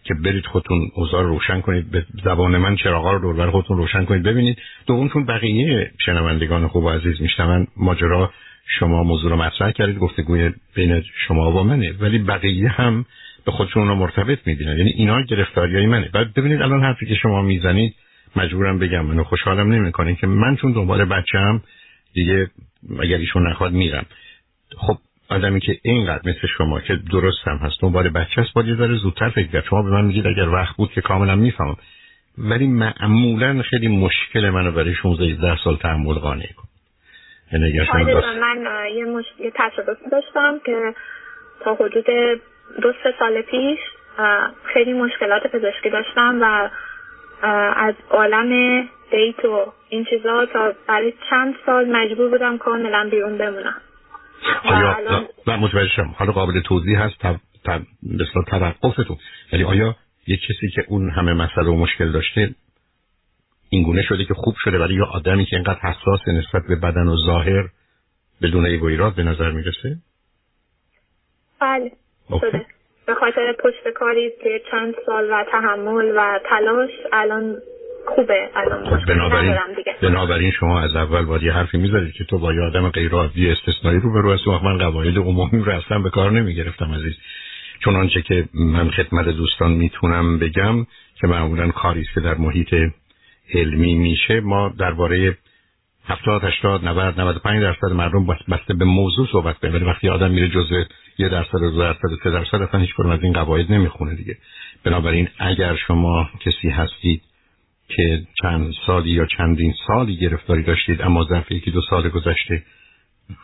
که 0.03 0.13
برید 0.13 0.45
خودتون 0.45 0.91
اوضاع 0.95 1.23
روشن 1.23 1.61
کنید 1.61 1.91
به 1.91 2.05
زبان 2.23 2.57
من 2.57 2.75
چراغا 2.75 3.13
رو 3.13 3.33
دور 3.33 3.51
خودتون 3.51 3.77
روشن 3.77 4.05
کنید 4.05 4.23
ببینید. 4.23 4.57
دومتون 4.87 5.25
بقیه 5.25 5.91
شنوندگان 6.05 6.67
خوب 6.67 6.83
و 6.83 6.89
عزیز 6.89 7.21
میشنون. 7.21 7.67
ماجرا 7.77 8.33
شما 8.79 9.03
موضوع 9.03 9.31
رو 9.31 9.37
مطرح 9.37 9.71
کردید 9.71 9.97
گفتگوی 9.97 10.51
بین 10.75 11.03
شما 11.27 11.51
و 11.51 11.63
منه. 11.63 11.93
ولی 11.99 12.19
بقیه 12.19 12.69
هم 12.69 13.05
به 13.45 13.51
خودشون 13.51 13.87
رو 13.87 13.95
مرتبط 13.95 14.39
می‌بینن. 14.47 14.77
یعنی 14.77 14.89
اینا 14.89 15.21
گرفتاریای 15.21 15.85
منه. 15.85 16.09
بعد 16.13 16.33
ببینید 16.33 16.61
الان 16.61 16.83
حرفی 16.83 17.05
که 17.05 17.15
شما 17.15 17.41
می‌زنید 17.41 17.95
مجبورم 18.35 18.79
بگم 18.79 19.05
منو 19.05 19.23
خوشحالم 19.23 19.73
نمی‌کنه 19.73 20.15
که 20.15 20.27
من 20.27 20.55
چون 20.55 20.71
دنبال 20.71 21.05
بچه‌ام 21.05 21.63
دیگه 22.13 22.49
اگر 22.99 23.17
ایشون 23.17 23.47
نخواد 23.47 23.73
میرم. 23.73 24.05
خب 24.77 24.97
آدمی 25.29 25.59
که 25.59 25.79
اینقدر 25.83 26.29
مثل 26.29 26.47
شما 26.57 26.79
که 26.79 26.99
درست 27.11 27.47
هم 27.47 27.57
هست 27.57 27.81
دنبال 27.81 28.09
بچه 28.09 28.41
است 28.41 28.53
باید 28.53 28.77
داره 28.77 28.95
زودتر 28.95 29.29
فکر 29.29 29.47
کرد. 29.47 29.63
شما 29.69 29.83
به 29.83 29.89
من 29.89 30.05
میگید 30.05 30.27
اگر 30.27 30.49
وقت 30.49 30.75
بود 30.75 30.91
که 30.91 31.01
کاملا 31.01 31.35
می‌فهمم. 31.35 31.77
ولی 32.37 32.67
معمولا 32.67 33.61
خیلی 33.61 33.87
مشکل 33.87 34.49
منو 34.49 34.71
برای 34.71 34.93
16 34.93 35.57
سال 35.63 35.77
تحمل 35.77 36.13
قانع 36.13 36.47
کن. 36.57 36.67
من 37.51 38.65
یه, 38.95 39.05
مش... 39.05 39.25
یه 39.39 39.51
تصادفی 39.55 40.09
داشتم 40.11 40.59
که 40.65 40.93
تا 41.63 41.75
حدود 41.75 42.05
دو 42.81 42.93
سه 43.03 43.13
سال 43.19 43.41
پیش 43.41 43.79
خیلی 44.73 44.93
مشکلات 44.93 45.47
پزشکی 45.47 45.89
داشتم 45.89 46.39
و 46.41 46.69
از 47.75 47.93
عالم 48.09 48.81
دیت 49.11 49.45
و 49.45 49.73
این 49.89 50.05
چیزا 50.05 50.45
تا 50.45 50.73
برای 50.87 51.13
چند 51.29 51.55
سال 51.65 51.85
مجبور 51.85 52.29
بودم 52.29 52.57
کاملا 52.57 53.07
بیرون 53.11 53.37
بمونم. 53.37 53.81
آیا 54.63 55.27
و 55.47 55.57
متوجه 55.57 55.89
شم 55.95 56.15
حالا 56.17 56.31
قابل 56.31 56.61
توضیح 56.61 56.99
هست 56.99 57.25
مثلا 58.03 58.43
توقفتون. 58.47 59.17
یعنی 59.51 59.65
آیا 59.65 59.95
یه 60.27 60.37
کسی 60.37 60.69
که 60.75 60.85
اون 60.87 61.09
همه 61.09 61.33
مسئله 61.33 61.69
و 61.69 61.75
مشکل 61.75 62.11
داشته 62.11 62.55
اینگونه 63.69 64.01
شده 64.01 64.25
که 64.25 64.33
خوب 64.33 64.55
شده 64.57 64.79
ولی 64.79 64.93
یا 64.93 65.05
آدمی 65.05 65.45
که 65.45 65.55
اینقدر 65.55 65.79
حساس 65.79 66.27
نسبت 66.27 66.61
به 66.69 66.75
بدن 66.75 67.07
و 67.07 67.17
ظاهر 67.25 67.69
بدون 68.41 68.65
ایگو 68.65 69.11
به 69.11 69.23
نظر 69.23 69.51
می‌رسه؟ 69.51 69.97
بله. 71.61 71.91
شده. 72.41 72.65
به 73.05 73.15
خاطر 73.15 73.55
پشت 73.63 73.93
کاری 73.95 74.31
که 74.43 74.61
چند 74.71 74.95
سال 75.05 75.31
و 75.31 75.45
تحمل 75.51 76.11
و 76.17 76.39
تلاش 76.49 76.89
الان 77.13 77.57
خوبه 78.05 78.49
الان 78.55 78.89
خب 78.89 79.13
بنابراین, 79.13 79.55
بنابراین 80.01 80.51
شما 80.51 80.79
از 80.79 80.95
اول 80.95 81.25
باید 81.25 81.43
یه 81.43 81.53
حرفی 81.53 81.77
می‌ذارید 81.77 82.13
که 82.13 82.23
تو 82.23 82.39
با 82.39 82.53
یه 82.53 82.61
آدم 82.61 82.89
غیر 82.89 83.11
عادی 83.11 83.51
استثنایی 83.51 83.99
رو 83.99 84.13
برو 84.13 84.33
هستی 84.33 84.49
من 84.49 84.77
قواعد 84.77 85.17
عمومی 85.17 85.63
رو 85.63 85.71
اصلا 85.71 85.99
به 85.99 86.09
کار 86.09 86.31
نمی‌گرفتم 86.31 86.93
عزیز. 86.93 87.17
چون 87.79 87.95
آنچه 87.95 88.21
که 88.21 88.45
من 88.53 88.89
خدمت 88.89 89.29
دوستان 89.29 89.71
می‌تونم 89.71 90.39
بگم 90.39 90.85
که 91.21 91.27
معمولا 91.27 91.71
کاری 91.71 92.05
که 92.13 92.19
در 92.19 92.35
محیط 92.35 92.75
علمی 93.53 93.95
میشه 93.95 94.39
ما 94.39 94.73
درباره 94.79 95.37
70 96.07 96.43
80 96.43 96.85
90 96.85 97.19
95 97.19 97.61
درصد 97.61 97.93
مردم 97.93 98.25
بسته 98.25 98.73
به 98.73 98.85
موضوع 98.85 99.27
صحبت 99.31 99.57
کنیم. 99.57 99.73
ولی 99.73 99.85
وقتی 99.85 100.09
آدم 100.09 100.31
میره 100.31 100.49
جزء 100.49 100.83
یه 101.17 101.29
درصد 101.29 101.59
دو 101.59 101.79
درصد 101.79 102.07
سه 102.23 102.31
درصد 102.31 102.61
اصلا 102.61 102.79
هیچ 102.79 102.99
از 102.99 103.23
این 103.23 103.33
قواعد 103.33 103.71
نمی‌خونه 103.71 104.15
دیگه. 104.15 104.37
بنابراین 104.83 105.27
اگر 105.39 105.75
شما 105.75 106.29
کسی 106.39 106.69
هستید 106.69 107.21
که 107.87 108.21
چند 108.41 108.73
سالی 108.85 109.09
یا 109.09 109.25
چندین 109.25 109.73
سالی 109.87 110.15
گرفتاری 110.15 110.63
داشتید 110.63 111.01
اما 111.01 111.23
ظرف 111.23 111.51
یکی 111.51 111.71
دو 111.71 111.81
سال 111.89 112.09
گذشته 112.09 112.63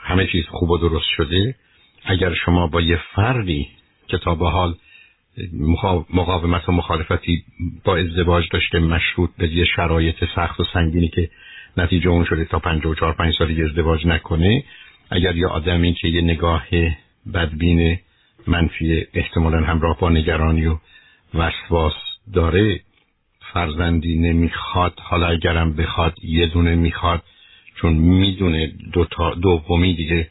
همه 0.01 0.27
چیز 0.27 0.45
خوب 0.45 0.69
و 0.69 0.77
درست 0.77 1.09
شده. 1.17 1.55
اگر 2.05 2.33
شما 2.33 2.67
با 2.67 2.81
یه 2.81 2.99
فردی 3.15 3.67
که 4.07 4.17
تا 4.17 4.35
به 4.35 4.49
حال 4.49 4.75
مقاومت 6.13 6.69
و 6.69 6.71
مخالفتی 6.71 7.43
با 7.83 7.97
ازدواج 7.97 8.43
داشته 8.51 8.79
مشروط 8.79 9.29
به 9.37 9.47
یه 9.47 9.65
شرایط 9.65 10.15
سخت 10.35 10.59
و 10.59 10.63
سنگینی 10.73 11.07
که 11.07 11.29
نتیجه 11.77 12.09
اون 12.09 12.25
شده 12.25 12.45
تا 12.45 12.59
پنج 12.59 12.85
و 12.85 12.95
چهار 12.95 13.13
پنج 13.13 13.33
سالی 13.37 13.63
ازدواج 13.63 14.07
نکنه 14.07 14.63
اگر 15.09 15.35
یه 15.35 15.47
آدمی 15.47 15.93
که 15.93 16.07
یه 16.07 16.21
نگاه 16.21 16.65
بدبین 17.33 17.99
منفی 18.47 19.07
احتمالا 19.13 19.61
همراه 19.61 19.99
با 19.99 20.09
نگرانی 20.09 20.65
و 20.65 20.77
وسواس 21.33 21.93
داره 22.33 22.79
فرزندی 23.53 24.19
نمی‌خواد 24.19 24.99
حالا 24.99 25.27
اگرم 25.27 25.73
بخواد 25.73 26.13
یه 26.23 26.45
دونه 26.45 26.75
می‌خواد 26.75 27.23
چون 27.75 27.93
می‌دونه 27.93 28.73
دو 28.93 29.05
تا 29.05 29.33
دومی 29.33 29.95
دیگه 29.95 30.27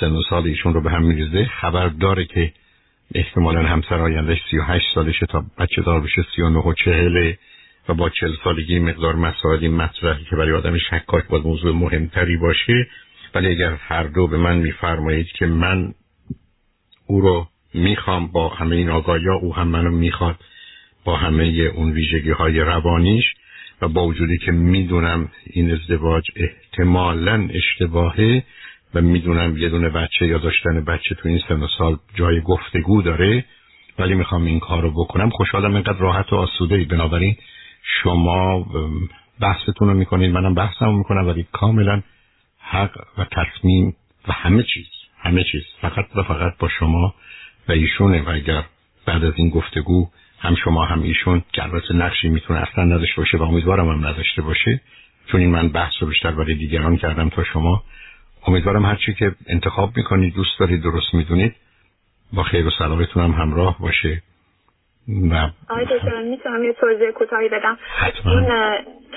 سن 0.00 0.12
و 0.12 0.22
سال 0.22 0.46
ایشون 0.46 0.74
رو 0.74 0.80
به 0.80 0.90
هم 0.90 1.02
میریزه 1.02 1.44
خبر 1.44 1.88
داره 1.88 2.24
که 2.24 2.52
احتمالا 3.14 3.62
همسر 3.62 3.94
آیندهش 3.94 4.38
38 4.50 4.86
سالشه 4.94 5.26
تا 5.26 5.44
بچه 5.58 5.82
دار 5.82 6.00
بشه 6.00 6.26
39 6.36 6.58
و 6.58 6.72
40 6.84 7.32
و 7.88 7.94
با 7.94 8.10
40 8.10 8.30
سالگی 8.44 8.78
مقدار 8.78 9.14
مسائلی 9.14 9.68
مطرحی 9.68 10.24
که 10.24 10.36
برای 10.36 10.52
آدم 10.52 10.78
شکاک 10.78 11.26
باید 11.28 11.46
موضوع 11.46 11.74
مهمتری 11.74 12.36
باشه. 12.36 12.86
ولی 13.34 13.48
اگر 13.48 13.74
هر 13.74 14.04
دو 14.04 14.26
به 14.26 14.36
من 14.36 14.58
میفرمایید 14.58 15.26
که 15.26 15.46
من 15.46 15.94
او 17.06 17.20
رو 17.20 17.46
می‌خوام 17.74 18.26
با 18.26 18.48
همه 18.48 18.76
این 18.76 18.90
آگاهی 18.90 19.28
او 19.28 19.54
هم 19.54 19.68
منو 19.68 19.90
می‌خواد 19.90 20.36
با 21.04 21.16
همه 21.16 21.44
اون 21.74 21.92
ویژگی 21.92 22.30
های 22.30 22.60
روانیش 22.60 23.24
و 23.82 23.88
با 23.88 24.06
وجودی 24.06 24.38
که 24.38 24.52
می‌دونم 24.52 25.28
این 25.46 25.70
ازدواج 25.70 26.24
احتمالا 26.36 27.48
اشتباهه 27.54 28.42
و 28.94 29.00
می‌دونم 29.00 29.56
یه 29.56 29.68
دونه 29.68 29.88
بچه 29.88 30.26
یا 30.26 30.38
داشتن 30.38 30.84
بچه 30.84 31.14
تو 31.14 31.28
این 31.28 31.40
سن 31.48 31.62
و 31.62 31.68
سال 31.78 31.98
جای 32.14 32.40
گفتگو 32.40 33.02
داره 33.02 33.44
ولی 33.98 34.14
می‌خوام 34.14 34.44
این 34.44 34.60
کار 34.60 34.82
رو 34.82 34.90
بکنم 34.90 35.30
خوشحالم 35.30 35.74
اینقدر 35.74 35.98
راحت 35.98 36.32
و 36.32 36.36
آسوده 36.36 36.74
ای 36.74 36.84
بنابراین 36.84 37.36
شما 38.02 38.66
بحثتون 39.40 39.88
رو 39.88 39.94
می‌کنید 39.94 40.32
منم 40.32 40.54
بحثم 40.54 40.84
رو 40.84 40.98
می‌کنم 40.98 41.26
ولی 41.26 41.46
کاملا 41.52 42.02
حق 42.58 42.96
و 43.18 43.24
تصمیم 43.24 43.96
و 44.28 44.32
همه 44.32 44.62
چیز 44.62 44.86
همه 45.18 45.44
چیز 45.52 45.62
فقط 45.80 46.06
و 46.16 46.22
فقط 46.22 46.58
با 46.58 46.68
شما 46.68 47.14
و 47.68 47.72
ایشونه. 47.72 48.22
و 48.22 48.28
اگر 48.28 48.64
بعد 49.06 49.24
از 49.24 49.32
این 49.36 49.50
گفتگو 49.50 50.08
هم 50.40 50.54
شما 50.64 50.84
هم 50.84 51.02
ایشون 51.02 51.42
که 51.52 51.62
نقشی 51.94 52.28
می‌تونه 52.28 52.60
اصلا 52.60 52.84
نداشته 52.84 53.16
باشه 53.16 53.38
و 53.38 53.42
امیدوارم 53.42 53.88
هم 53.88 54.06
نداشته 54.06 54.42
باشه 54.42 54.80
چون 55.26 55.40
این 55.40 55.50
من 55.50 55.68
بحث 55.68 55.92
رو 56.00 56.06
بیشتر 56.06 56.30
برای 56.30 56.54
دیگران 56.54 56.96
کردم 56.96 57.28
تا 57.28 57.44
شما. 57.44 57.82
امیدوارم 58.46 58.84
هرچی 58.84 59.14
که 59.14 59.32
انتخاب 59.48 59.96
می‌کنید 59.96 60.34
دوست 60.34 60.58
دارید 60.60 60.82
درست 60.82 61.14
می‌دونید 61.14 61.54
با 62.32 62.42
خیر 62.42 62.66
و 62.66 62.70
سلامتون 62.70 63.24
هم 63.24 63.30
همراه 63.30 63.78
باشه. 63.80 64.22
و 65.30 65.50
آقای 65.68 65.84
دکتر 65.84 66.22
می‌تونم 66.22 66.64
یه 66.64 66.72
توضیح 66.72 67.10
کوتاهی 67.10 67.48
بدم؟ 67.48 67.78
حتما. 67.96 68.32
این 68.32 68.48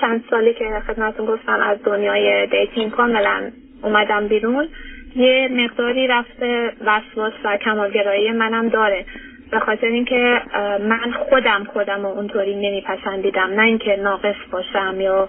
چند 0.00 0.24
سالی 0.30 0.54
که 0.54 0.82
خدمتتون 0.86 1.26
گفتم 1.26 1.60
از 1.62 1.78
دنیای 1.84 2.46
دیتینگ 2.46 2.90
کاملا 2.90 3.50
اومدم 3.82 4.28
بیرون. 4.28 4.68
یه 5.16 5.48
مقداری 5.52 6.06
رفته 6.06 6.72
وسواس 6.86 7.32
و 7.44 7.56
کمالگرایی 7.56 8.30
منم 8.30 8.68
داره. 8.68 9.06
به 9.50 9.58
خاطر 9.58 9.86
اینکه 9.86 10.42
من 10.80 11.12
خودم 11.28 11.64
خودم 11.64 12.02
رو 12.02 12.08
اونطوری 12.08 12.54
نمیپسندیدم. 12.54 13.50
نه 13.50 13.62
اینکه 13.62 13.96
ناقص 13.96 14.36
باشم 14.50 15.00
یا 15.00 15.28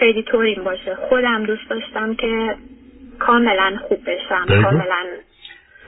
خیلی 0.00 0.22
طوریم 0.22 0.64
باشه. 0.64 0.94
خودم 0.94 1.44
دوست 1.44 1.70
داشتم 1.70 2.14
که 2.14 2.56
کاملا 3.18 3.76
خوب 3.88 4.10
بشم. 4.10 4.62
کاملا. 4.62 5.04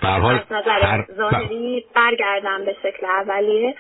از 0.03 0.41
نظر 0.50 1.03
ظاهری 1.17 1.85
برگردم 1.95 2.65
به 2.65 2.76
شکل 2.83 3.07
اولیه 3.07 3.75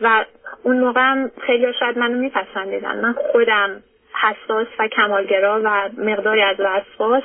و 0.00 0.24
اون 0.62 0.80
موقع 0.80 1.00
هم 1.00 1.30
خیلی 1.46 1.66
شاید 1.80 1.98
منو 1.98 2.18
میپسندیدن. 2.18 3.00
من 3.00 3.14
خودم 3.32 3.82
حساس 4.22 4.66
و 4.78 4.88
کمالگرا 4.88 5.60
و 5.64 5.88
مقداری 5.98 6.42
از 6.42 6.56
وسواس 6.58 7.22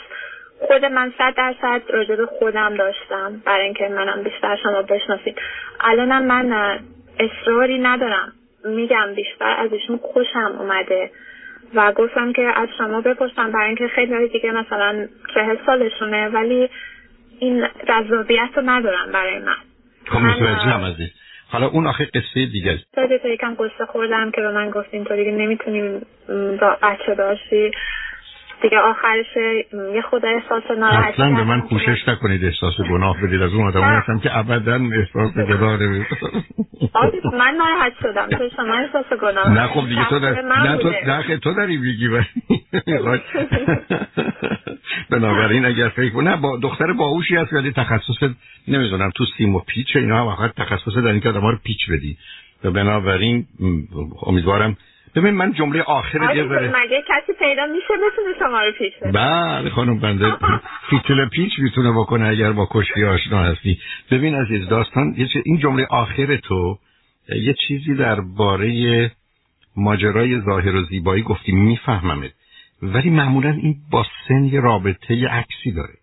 خود 0.60 0.86
من 0.86 1.14
صد 1.18 1.34
درصد 1.38 1.82
راجع 1.90 2.26
خودم 2.26 2.76
داشتم. 2.76 3.42
برای 3.46 3.66
اینکه 3.66 3.88
منم 3.88 4.24
بیشتر 4.24 4.56
شما 4.64 4.82
بشناسید. 4.82 5.38
الانم 5.80 6.26
من 6.26 6.80
اصراری 7.20 7.80
ندارم. 7.80 8.34
میگم 8.66 9.14
بیشتر 9.16 9.56
از 9.58 9.74
ایشون 9.74 9.98
خوشم 9.98 10.56
اومده. 10.60 11.12
و 11.74 11.92
گفتم 11.92 12.34
که 12.34 12.52
از 12.56 12.70
شما 12.78 13.02
بپرسم. 13.02 13.52
برای 13.52 13.68
اینکه 13.68 13.88
خیلی 13.88 14.28
دیگه 14.28 14.52
مثلا 14.52 15.08
چهل 15.34 15.58
سالشونه 15.66 16.28
ولی 16.28 16.70
این 17.40 17.68
جذابیت 17.88 18.50
رو 18.56 18.62
ندارم 18.66 19.12
برای 19.12 19.40
من. 19.40 19.56
خب 20.06 20.20
متوجهم 20.20 20.86
عزیز. 20.86 21.10
حالا 21.50 21.68
اون 21.68 21.88
آخه 21.88 22.06
قصه 22.06 22.46
دیگه 22.46 22.72
است. 22.72 22.84
تا 23.22 23.29
یکم 23.29 23.56
قصه 23.56 23.86
خوردم 23.86 24.32
که 24.32 24.42
به 24.42 24.51
من 24.51 24.70
گفتین 24.70 25.03
تو 25.03 25.16
دیگه 25.16 25.32
نمی‌تونیم 25.32 26.06
بچه 26.82 27.16
داشتی 27.16 27.72
دیگه 28.61 28.79
آخرش 28.79 29.25
یه 29.94 30.01
خدا 30.01 30.27
احساس 30.27 30.63
ناراحتی 30.79 31.13
اصلا 31.13 31.35
به 31.35 31.44
من 31.44 31.61
کوشش 31.61 32.07
نکنید 32.07 32.46
احساس 32.46 32.74
گناه 32.91 33.22
بدید. 33.22 33.41
از 33.41 33.53
اون 33.53 33.68
آدم 33.68 33.81
هستم 33.81 34.20
که 34.20 34.37
ابدا 34.37 34.79
احساس 35.00 35.33
گناه 35.33 35.79
من 37.33 37.55
ناراحت 37.57 37.94
شدم. 38.01 38.27
تو 38.37 38.50
شما 38.55 38.75
احساس 38.75 39.20
گناه 39.22 39.53
نه 39.53 39.68
خب 39.68 39.87
دیگه 39.87 40.09
تو 40.09 40.20
در 40.20 40.41
نه 40.41 40.77
تو 40.77 40.89
نه 40.89 41.37
تو 41.37 41.53
داری 41.53 41.77
میگی 41.77 42.09
بنابراین 45.09 45.65
اگر 45.65 45.89
فکر 45.89 46.22
نه 46.22 46.37
با 46.37 46.57
دختر 46.57 46.94
باهوشی 46.94 47.35
هست 47.35 47.53
ولی 47.53 47.72
تخصص 47.72 48.24
نمی‌دونم 48.68 49.11
تو 49.15 49.25
سیم 49.37 49.55
و 49.55 49.59
پیچ 49.59 49.96
اینا 49.96 50.31
هم 50.31 50.35
فقط 50.35 50.53
تخصص 50.55 50.98
در 50.98 51.11
اینکه 51.11 51.29
آدم‌ها 51.29 51.50
رو 51.50 51.57
پیچ 51.63 51.89
بدی. 51.91 52.18
و 52.63 52.72
بنابراین 52.72 53.46
امیدوارم 54.25 54.77
ببین 55.16 55.34
من 55.34 55.54
جمله 55.54 55.82
آخر 55.82 56.28
دیگه 56.28 56.44
بره 56.44 56.68
مگه 56.68 57.04
کسی 57.10 57.34
پیدا 57.40 57.66
میشه 57.66 57.94
بتونه 57.94 58.40
شما 58.40 58.62
رو 58.62 58.72
پیش 58.72 58.94
بده؟ 59.01 59.12
بله 59.12 59.70
خانم 59.70 60.00
بنده 60.00 60.34
فیتل 60.90 61.30
پیچ 61.30 61.51
می‌تونه 61.60 61.92
بکنه 61.92 62.28
اگر 62.28 62.51
با 62.51 62.68
کشتی 62.72 63.06
آشنا 63.06 63.44
هستی. 63.44 63.80
ببین 64.12 64.36
عزیز 64.36 64.68
داستان 64.68 65.16
این 65.46 65.58
جمله 65.58 65.88
آخر 65.90 66.36
تو 66.36 66.78
یه 67.30 67.56
چیزی 67.68 67.96
درباره 67.96 69.12
ماجرای 69.78 70.42
ظاهر 70.42 70.75
و 70.75 70.84
زیبایی 70.84 71.24
گفتی 71.24 71.51
میفهممت. 71.51 72.32
ولی 72.82 73.10
معمولا 73.10 73.50
این 73.50 73.75
با 73.92 74.06
سن 74.28 74.44
یه 74.44 74.60
رابطه 74.60 75.28
عکسی 75.28 75.72
داره. 75.72 75.94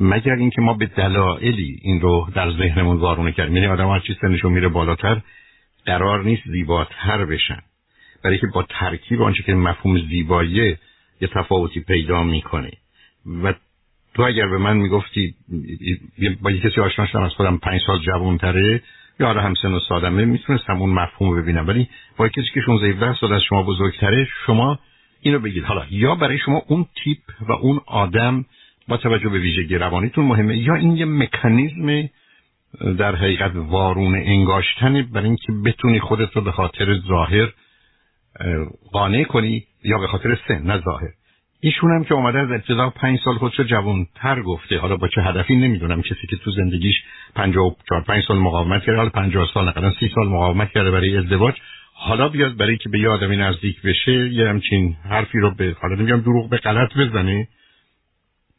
مگر 0.00 0.34
اینکه 0.34 0.60
ما 0.60 0.74
به 0.74 0.86
دلایلی 0.86 1.78
این 1.82 2.00
رو 2.00 2.28
در 2.34 2.50
ذهنمون 2.50 2.96
وارونه 2.96 3.32
کردیم؟ 3.32 3.56
یعنی 3.56 3.68
آدم 3.68 3.88
هرچی 3.88 4.16
سنشون 4.20 4.52
میره 4.52 4.68
بالاتر 4.68 5.20
قرار 5.86 6.24
نیست 6.24 6.42
زیباتر 6.46 7.24
بشن. 7.24 7.60
برای 8.24 8.38
که 8.38 8.46
با 8.46 8.62
ترکیب 8.62 9.22
آنچه 9.22 9.42
که 9.42 9.54
مفهوم 9.54 9.98
زیبایی 9.98 10.76
یه 11.20 11.28
تفاوتی 11.34 11.80
پیدا 11.80 12.22
می‌کنه. 12.22 12.70
و 13.42 13.54
تو 14.14 14.22
اگر 14.22 14.46
به 14.46 14.58
من 14.58 14.76
می‌گفتی 14.76 15.34
با 16.42 16.50
یه 16.50 16.60
کسی 16.60 16.80
آشنا 16.80 17.06
شدم 17.06 17.22
از 17.22 17.32
خودم 17.32 17.56
پنج 17.56 17.80
سال 17.86 17.98
جوان 17.98 18.38
تره 18.38 18.82
یا 19.20 19.28
آره 19.28 19.42
همسن 19.42 19.72
و 19.72 19.80
سادمه 19.80 20.24
می‌تونستم 20.24 20.76
اون 20.76 20.90
مفهوم 20.90 21.42
ببینم. 21.42 21.68
ولی 21.68 21.88
با 22.16 22.28
کسی 22.28 22.48
که 22.54 22.60
16 22.60 23.14
سال 23.20 23.32
از 23.32 23.42
شما 23.42 23.62
بزرگتره 23.62 24.28
شما 24.46 24.78
اینو 25.20 25.38
بگید. 25.38 25.64
حالا 25.64 25.86
یا 25.90 26.14
برای 26.14 26.38
شما 26.38 26.62
اون 26.66 26.86
تیپ 27.04 27.18
و 27.48 27.52
اون 27.52 27.80
آدم 27.86 28.44
با 28.88 28.96
توجه 28.96 29.28
به 29.28 29.38
ویژگی 29.38 29.74
روانیتون 29.74 30.24
مهمه 30.24 30.56
یا 30.56 30.74
این 30.74 30.96
یه 30.96 31.04
مکانیزم 31.04 32.08
در 32.98 33.16
حقیقت 33.16 33.52
وارون 33.54 34.14
انگاشتن 34.14 35.02
برای 35.02 35.26
اینکه 35.26 35.52
بتونی 35.64 36.00
خودت 36.00 36.36
رو 36.36 36.42
به 36.42 36.52
خاطر 36.52 36.98
ظاهر 36.98 37.52
قانع 38.92 39.24
کنی 39.24 39.64
یا 39.84 39.98
به 39.98 40.06
خاطر 40.06 40.38
سن 40.48 40.62
نه 40.62 40.80
ظاهر. 40.80 41.10
ایشون 41.60 41.90
هم 41.90 42.04
که 42.04 42.14
اومده 42.14 42.38
از 42.38 42.50
ابتدا 42.50 42.90
پنج 42.90 43.18
سال 43.24 43.38
خودشو 43.38 43.62
جوان 43.62 44.06
تر 44.14 44.42
گفته. 44.42 44.78
حالا 44.78 44.96
با 44.96 45.08
چه 45.08 45.22
هدفی 45.22 45.54
نمی‌دونم. 45.56 46.02
کسی 46.02 46.26
که 46.30 46.36
تو 46.36 46.50
زندگیش 46.50 46.94
پنجاه 47.34 47.66
و 47.66 47.74
چهار 47.88 48.00
پنج 48.00 48.24
سال 48.28 48.38
مقاومت 48.38 48.84
کرده 48.84 48.96
حالا 48.96 49.10
پنجاه 49.10 49.48
سال 49.54 49.68
نقدن 49.68 49.92
سی 50.00 50.12
سال 50.14 50.28
مقاومت 50.28 50.70
کرده 50.70 50.90
برای 50.90 51.16
ازدواج. 51.16 51.54
حالا 51.94 52.28
بیاد 52.28 52.56
برای 52.56 52.76
که 52.76 52.88
به 52.88 52.98
یه 52.98 53.08
آدمی 53.08 53.36
نزدیک 53.36 53.82
بشه 53.82 54.28
یه 54.32 54.48
همچین 54.48 54.96
حرفی 55.08 55.38
رو 55.38 55.54
به 55.54 55.76
حالا 55.82 55.94
نمیگم 55.94 56.20
دروغ 56.20 56.50
به 56.50 56.56
غلط 56.56 56.96
بزنه 56.96 57.48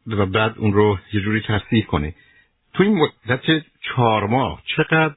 و 0.08 0.26
بعد 0.26 0.54
اون 0.58 0.74
رو 0.74 0.98
یه 1.14 1.22
جوری 1.22 1.42
تصدیق 1.42 1.86
کنه. 1.86 2.16
تو 2.74 2.84
این 2.84 2.98
مدت 2.98 3.64
چهار 3.82 4.28
ماه 4.28 4.62
چقدر 4.76 5.16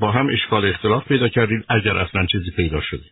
با 0.00 0.10
هم 0.10 0.28
اشکال 0.28 0.64
اختلاف 0.64 1.08
پیدا 1.08 1.28
کردید؟ 1.28 1.64
اگر 1.68 1.96
اصلا 1.96 2.26
چیزی 2.26 2.50
پیدا 2.56 2.80
شده. 2.80 3.04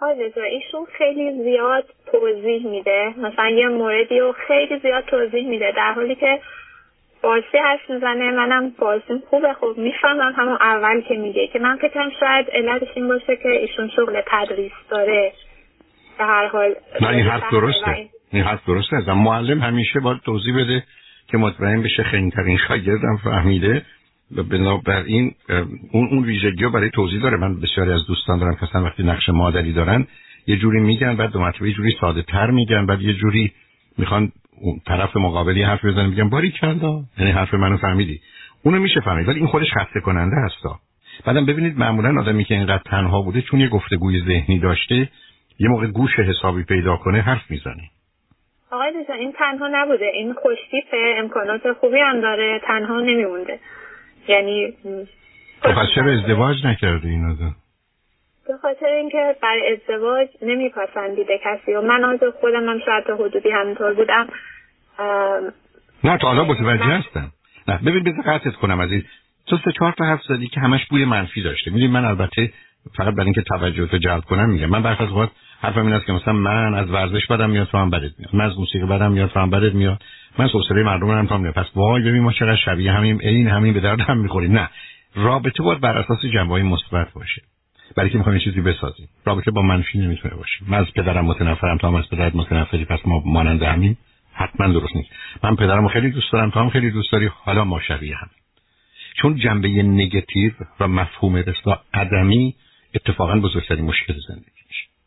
آره 0.00 0.32
ایشون 0.52 0.86
خیلی 0.98 1.42
زیاد 1.42 1.84
توضیح 2.12 2.66
میده. 2.66 3.14
مثلا 3.18 3.48
یه 3.48 3.68
موردی 3.68 4.18
رو 4.18 4.34
خیلی 4.48 4.78
زیاد 4.78 5.04
توضیح 5.04 5.48
میده 5.48 5.72
در 5.76 5.92
حالی 5.92 6.14
که 6.14 6.40
بازی 7.22 7.58
حرف 7.64 7.90
می‌زنه. 7.90 8.30
منم 8.30 8.72
بازیم 8.78 9.22
خوبه. 9.30 9.52
خوب 9.52 9.78
می‌فهمم 9.78 10.32
همون 10.36 10.58
اول 10.60 11.00
که 11.00 11.14
میگه 11.14 11.46
که 11.46 11.58
من 11.58 11.76
فکرم 11.76 12.10
شاید 12.20 12.46
علتش 12.50 12.88
این 12.94 13.08
باشه 13.08 13.36
که 13.36 13.48
ایشون 13.48 13.90
شغل 13.96 14.20
تدریس 14.26 14.72
داره. 14.90 15.32
به 16.18 16.24
هر 16.24 16.46
حال 16.46 16.74
نه 17.00 17.08
این 17.08 17.26
حرف 17.26 17.52
درسته. 17.52 18.08
این 18.32 18.42
حرف 18.42 18.66
درسته. 18.66 18.96
از 18.96 19.08
معلم 19.08 19.60
همیشه 19.60 20.00
باید 20.00 20.20
توضیح 20.24 20.54
بده 20.54 20.82
که 21.30 21.38
مطمئن 21.38 21.82
بشه 21.82 22.02
خیلی 22.02 22.58
شاگردم 22.68 23.16
فهمیده. 23.24 23.82
بنابراین 24.30 25.34
اون 25.92 26.08
اون 26.10 26.24
ویژگی 26.24 26.64
ها 26.64 26.70
برای 26.70 26.90
توضیح 26.90 27.22
داره. 27.22 27.36
من 27.36 27.60
بسیاری 27.60 27.92
از 27.92 28.06
دوستان 28.06 28.38
دارم 28.38 28.54
که 28.54 28.78
وقتی 28.78 29.02
نقش 29.02 29.28
مادری 29.28 29.72
دارن 29.72 30.06
یه 30.46 30.56
جوری 30.56 30.80
میگن 30.80 31.16
بعد 31.16 31.30
دو 31.30 31.40
مرتبه 31.40 31.68
یه 31.68 31.74
جوری 31.74 31.96
ساده 32.00 32.22
تر 32.22 32.50
میگن 32.50 32.86
بعد 32.86 33.02
یه 33.02 33.14
جوری 33.14 33.52
می‌خوان 33.98 34.32
اون 34.60 34.80
طرف 34.86 35.16
مقابلی 35.16 35.62
حرف 35.62 35.84
بزنن 35.84 36.06
میگن 36.06 36.28
باری 36.28 36.50
کرده 36.50 37.02
یعنی 37.18 37.30
حرف 37.30 37.54
منو 37.54 37.76
فهمیدی. 37.76 38.20
اونو 38.62 38.78
میشه 38.78 39.00
فهمید 39.00 39.28
ولی 39.28 39.38
این 39.38 39.46
خودش 39.46 39.72
خسته 39.72 40.00
کننده 40.00 40.36
هستا 40.36 40.78
بعدم 41.24 41.46
ببینید 41.46 41.78
معمولا 41.78 42.20
آدمی 42.20 42.44
که 42.44 42.54
اینقدر 42.54 42.82
تنها 42.86 43.22
بوده 43.22 43.42
چون 43.42 43.60
یه 43.60 43.68
گفتگوی 43.68 44.20
ذهنی 44.20 44.58
داشته 44.58 45.08
یه 45.58 45.68
موقع 45.68 45.86
گوش 45.86 46.18
حسابی 46.18 46.62
پیدا 46.62 46.96
کنه 46.96 47.20
حرف 47.20 47.50
می‌زنه. 47.50 47.82
آقای 48.70 48.92
این 49.18 49.32
تنها 49.32 49.68
نبوده. 49.72 50.10
این 50.14 50.32
خوشتیپه 50.32 51.14
امکانات 51.18 51.72
خوبی 51.72 51.98
هم 52.00 52.20
داره. 52.20 52.60
تنها 52.66 53.00
نمیمونده. 53.00 53.58
یعنی 54.28 54.72
خب 55.62 55.72
پس 55.72 55.86
چرا 55.94 56.12
ازدواج 56.12 56.66
نکرده 56.66 57.08
این 57.08 57.24
آدم؟ 57.24 57.56
به 58.48 58.56
خاطر 58.62 58.86
اینکه 58.86 59.36
برای 59.42 59.72
ازدواج 59.72 60.28
نمیپسندیده 60.42 61.40
کسی 61.44 61.74
و 61.74 61.80
من 61.80 62.04
از 62.04 62.20
خودم 62.40 62.68
هم 62.68 62.78
شاید 62.86 63.20
حدودی 63.20 63.50
همینطور 63.50 63.94
بودم. 63.94 64.28
نه 66.04 66.18
تا 66.18 66.28
حالا 66.28 66.44
متوجه 66.44 66.84
هستم. 66.84 67.32
نه 67.68 67.78
ببین 67.86 68.04
بذار 68.04 68.22
قطعت 68.22 68.54
کنم 68.54 68.80
از 68.80 68.92
این 68.92 69.04
تو 69.46 69.56
سه 69.64 69.72
چهار 69.72 69.92
تا 69.92 70.04
حرف 70.04 70.22
زدی 70.22 70.48
که 70.48 70.60
همش 70.60 70.86
بوی 70.86 71.04
منفی 71.04 71.42
داشته. 71.42 71.70
می‌دونی 71.70 71.92
من 71.92 72.04
البته 72.04 72.52
فقط 72.96 73.14
برای 73.14 73.24
اینکه 73.24 73.42
توجه 73.42 73.86
تو 73.86 73.98
جلب 73.98 74.24
کنم 74.24 74.50
میگم. 74.50 74.66
من 74.66 74.82
برخلاف 74.82 75.10
وقت 75.10 75.32
حرفم 75.60 75.86
این 75.86 75.92
است 75.92 76.06
که 76.06 76.12
مثلا 76.12 76.32
من 76.32 76.74
از 76.74 76.90
ورزش 76.90 77.26
بدم 77.26 77.50
میاد 77.50 77.68
تو 77.68 77.78
هم 77.78 77.90
بدت 77.90 78.18
میاد. 78.18 78.34
من 78.34 78.44
از 78.44 78.58
موسیقی 78.58 78.86
بدم 78.86 79.12
میاد 79.12 79.30
تو 79.30 79.40
هم 79.40 79.50
بدت 79.50 79.74
میاد. 79.74 80.02
من 80.38 80.48
حوصله 80.48 80.82
مردم 80.82 81.10
هم 81.10 81.26
تا 81.26 81.38
پس 81.38 81.66
وای 81.74 82.02
ببین 82.02 82.22
ما 82.22 82.32
چقدر 82.32 82.56
شبیه 82.56 82.92
همین 82.92 83.20
این 83.22 83.48
همین 83.48 83.74
به 83.74 83.80
درد 83.80 84.00
هم 84.00 84.18
می‌خوریم. 84.18 84.52
نه. 84.52 84.68
رابطه 85.14 85.62
باید 85.62 85.80
بر 85.80 85.98
اساس 85.98 86.24
جنبه 86.34 86.62
مثبت 86.62 87.12
باشه. 87.12 87.42
برای 87.96 88.10
که 88.10 88.18
می‌خوایم 88.18 88.38
چیزی 88.38 88.60
بسازیم. 88.60 89.08
رابطه 89.24 89.50
با 89.50 89.62
منفی 89.62 89.98
نمی‌تونه 89.98 90.34
باشه. 90.34 90.56
من 90.66 90.78
از 90.78 90.86
پدرم 90.96 91.24
متنفرم 91.24 91.76
تو 91.76 91.86
هم 91.86 91.94
از 91.94 92.08
پدرت 92.10 92.36
متنفری 92.36 92.84
پس 92.84 92.98
ما 93.04 93.22
مانند 93.26 93.62
همین 93.62 93.96
حتما 94.32 94.72
درست 94.72 94.96
نیست. 94.96 95.10
من 95.42 95.56
پدرم 95.56 95.88
خیلی 95.88 96.10
دوست 96.10 96.32
دارم 96.32 96.50
تو 96.50 96.60
هم 96.60 96.70
خیلی 96.70 96.90
دوست 96.90 97.12
داری. 97.12 97.30
حالا 97.44 97.64
ما 97.64 97.80
شبیه 97.80 98.16
هم 98.16 98.28
چون 99.16 99.36
جنبه 99.36 99.68
نگتیو 99.68 100.52
و 100.80 100.88
مفهوم 100.88 101.36
رسا 101.36 101.82
عدمی 101.94 102.54
اتفاقا 102.94 103.36
بزرگترین 103.36 103.84
مشکل 103.84 104.14
زندگی 104.28 104.62
میشه. 104.68 104.97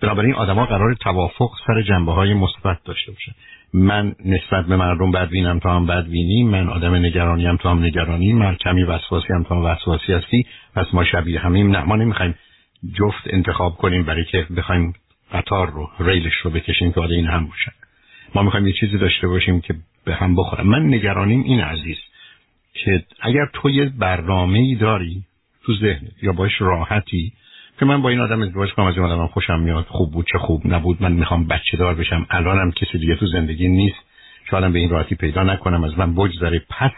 بنابراین 0.00 0.34
آدما 0.34 0.66
قرار 0.66 0.94
توافق 0.94 1.50
سر 1.66 1.82
جنبه 1.82 2.12
های 2.12 2.34
مثبت 2.34 2.78
داشته 2.84 3.12
باشن. 3.12 3.32
من 3.74 4.14
نسبت 4.24 4.66
به 4.66 4.76
مردم 4.76 5.10
بدبینم 5.10 5.58
تو 5.58 5.68
هم 5.68 5.86
بدبینی 5.86 6.42
من 6.42 6.68
آدم 6.68 6.94
نگرانی 6.94 7.46
هم 7.46 7.56
تو 7.56 7.68
هم 7.68 7.84
نگرانی 7.84 8.32
من 8.32 8.54
کمی 8.54 8.82
وسواسی 8.82 9.32
هم 9.32 9.42
تو 9.42 9.54
هم 9.54 9.64
وسواسی 9.64 10.12
هستی 10.12 10.46
پس 10.74 10.86
ما 10.92 11.04
شبیه 11.04 11.40
همیم. 11.40 11.76
نه 11.76 11.84
ما 11.84 11.96
نمی‌خوایم 11.96 12.34
جفت 12.94 13.22
انتخاب 13.26 13.76
کنیم 13.76 14.02
برای 14.02 14.24
که 14.24 14.46
بخوایم 14.56 14.92
قطار 15.32 15.70
رو 15.70 15.90
ریلش 16.00 16.34
رو 16.42 16.50
بکشیم 16.50 16.92
که 16.92 17.00
این 17.00 17.26
هم 17.26 17.46
باشن 17.46 17.72
ما 18.34 18.42
می‌خوایم 18.42 18.66
یه 18.66 18.72
چیزی 18.72 18.98
داشته 18.98 19.28
باشیم 19.28 19.60
که 19.60 19.74
به 20.04 20.14
هم 20.14 20.36
بخورم 20.36 20.66
من 20.66 20.86
نگرانیم 20.86 21.42
این 21.42 21.60
عزیز 21.60 21.96
که 22.74 23.04
اگر 23.20 23.46
تو 23.52 23.70
یه 23.70 23.84
برنامه 23.98 24.58
ای 24.58 24.74
داری 24.74 25.22
تو 25.64 25.74
ذهن 25.74 26.08
یا 26.22 26.32
باش 26.32 26.60
راحتی 26.60 27.32
که 27.80 27.86
من 27.86 28.02
با 28.02 28.08
این 28.08 28.20
آدم 28.20 28.42
ازدواج 28.42 28.72
کنم 28.72 28.86
از 28.86 28.96
این 28.96 29.06
آدم 29.06 29.26
خوشم 29.26 29.60
میاد 29.60 29.86
خوب 29.88 30.12
بود 30.12 30.26
چه 30.32 30.38
خوب 30.38 30.62
نبود 30.66 31.02
من 31.02 31.12
می‌خوام 31.12 31.46
بچه 31.46 31.76
دار 31.76 31.94
بشم. 31.94 32.26
الانم 32.30 32.70
کسی 32.70 32.98
دیگه 32.98 33.14
تو 33.14 33.26
زندگی 33.26 33.68
نیست. 33.68 33.96
شایدم 34.50 34.72
به 34.72 34.78
این 34.78 34.90
راحتی 34.90 35.14
پیدا 35.14 35.42
نکنم 35.42 35.84
از 35.84 35.98
من 35.98 36.14
بگذره. 36.14 36.62
پس 36.70 36.90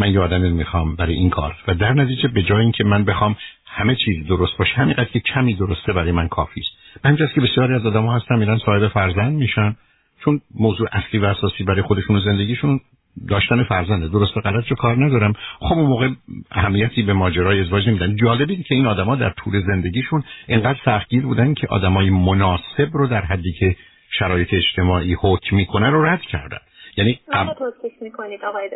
من 0.00 0.12
یه 0.12 0.20
آدم 0.20 0.40
می‌خوام 0.40 0.96
برای 0.96 1.14
این 1.14 1.30
کار. 1.30 1.56
و 1.68 1.74
در 1.74 1.92
نتیجه 1.92 2.28
به 2.28 2.42
جای 2.42 2.60
اینکه 2.60 2.84
من 2.84 3.04
بخوام 3.04 3.36
همه 3.66 3.94
چیز 3.94 4.26
درست 4.26 4.56
باشه 4.58 4.74
همینقدر 4.74 5.04
که 5.04 5.20
کمی 5.20 5.54
درسته 5.54 5.92
برای 5.92 6.12
من 6.12 6.28
کافی 6.28 6.60
است. 6.60 7.04
همینجاست 7.04 7.34
که 7.34 7.40
بسیاری 7.40 7.74
از 7.74 7.86
آدم 7.86 8.06
ها 8.06 8.16
هستن 8.16 8.38
میرن 8.38 8.58
صاحب 8.58 8.88
فرزند 8.88 9.32
میشن. 9.32 9.76
چون 10.24 10.40
موضوع 10.54 10.88
اصلی 10.92 11.20
و 11.20 11.24
اساسی 11.24 11.64
برای 11.64 11.82
خودشون 11.82 12.16
و 12.16 12.20
زندگیشون 12.20 12.80
داشتن 13.28 13.64
فرزنده 13.64 14.08
درست 14.08 14.36
و 14.36 14.40
غلط 14.40 14.72
کار 14.78 15.04
ندارم. 15.04 15.32
خب 15.58 15.74
اون 15.74 15.86
موقع 15.86 16.08
اهمیتی 16.50 17.02
به 17.02 17.12
ماجرای 17.12 17.60
ازدواج 17.60 17.88
نمیدن. 17.88 18.16
جالبی 18.16 18.62
که 18.62 18.74
این 18.74 18.86
آدما 18.86 19.16
در 19.16 19.30
طول 19.30 19.62
زندگیشون 19.66 20.24
اینقدر 20.46 20.78
سختگیر 20.84 21.22
بودن 21.22 21.54
که 21.54 21.66
آدمای 21.66 22.10
مناسب 22.10 22.88
رو 22.92 23.06
در 23.06 23.24
حدی 23.24 23.52
که 23.52 23.76
شرایط 24.18 24.48
اجتماعی 24.54 25.16
حکم 25.20 25.56
می‌کنه 25.56 25.90
رو 25.90 26.04
رد 26.04 26.20
کردن. 26.20 26.58
یعنی 26.96 27.20
قب... 27.32 27.56
می‌کنید 28.00 28.44
آقای 28.44 28.70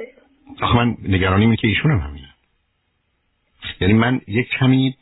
آخه 0.61 0.76
من 0.76 0.96
نگرانی 1.09 1.44
اینه 1.44 1.57
که 1.57 1.68
ایشون 1.68 1.90
هم 1.90 1.98
همینه. 1.98 2.28
یعنی 3.81 3.94
من 3.94 4.20
یک 4.28 4.48
کمی 4.48 4.94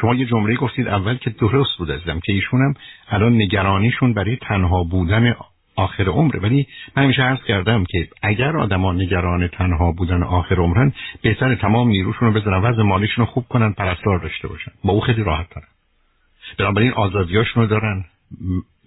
شما 0.00 0.14
یه 0.14 0.26
جمله 0.26 0.54
گفتید 0.54 0.88
اول 0.88 1.16
که 1.16 1.30
درست 1.30 1.78
بود 1.78 1.90
ازدم 1.90 2.20
که 2.20 2.32
ایشونم 2.32 2.74
الان 3.08 3.34
نگرانیشون 3.34 4.14
برای 4.14 4.36
تنها 4.36 4.84
بودن 4.84 5.36
آخر 5.76 6.08
عمره 6.08 6.40
ولی 6.40 6.66
من 6.96 7.02
همیشه 7.02 7.22
عرض 7.22 7.44
کردم 7.48 7.84
که 7.84 8.08
اگر 8.22 8.56
آدما 8.56 8.92
نگران 8.92 9.48
تنها 9.48 9.92
بودن 9.92 10.22
آخر 10.22 10.54
عمرن 10.54 10.92
بهتر 11.22 11.54
تمام 11.54 11.88
نیروشون 11.88 12.28
رو 12.28 12.40
بذارن 12.40 12.62
وضع 12.62 12.82
مالیشون 12.82 13.26
رو 13.26 13.32
خوب 13.32 13.44
کنن 13.48 13.72
پرستار 13.72 14.18
داشته 14.18 14.48
باشن. 14.48 14.72
با 14.84 14.92
او 14.92 15.00
خیلی 15.00 15.22
راحت 15.22 15.46
دارن. 15.54 15.68
بنابراین 16.58 16.92
آزادیاشون 16.92 17.62
رو 17.62 17.68
دارن 17.68 18.04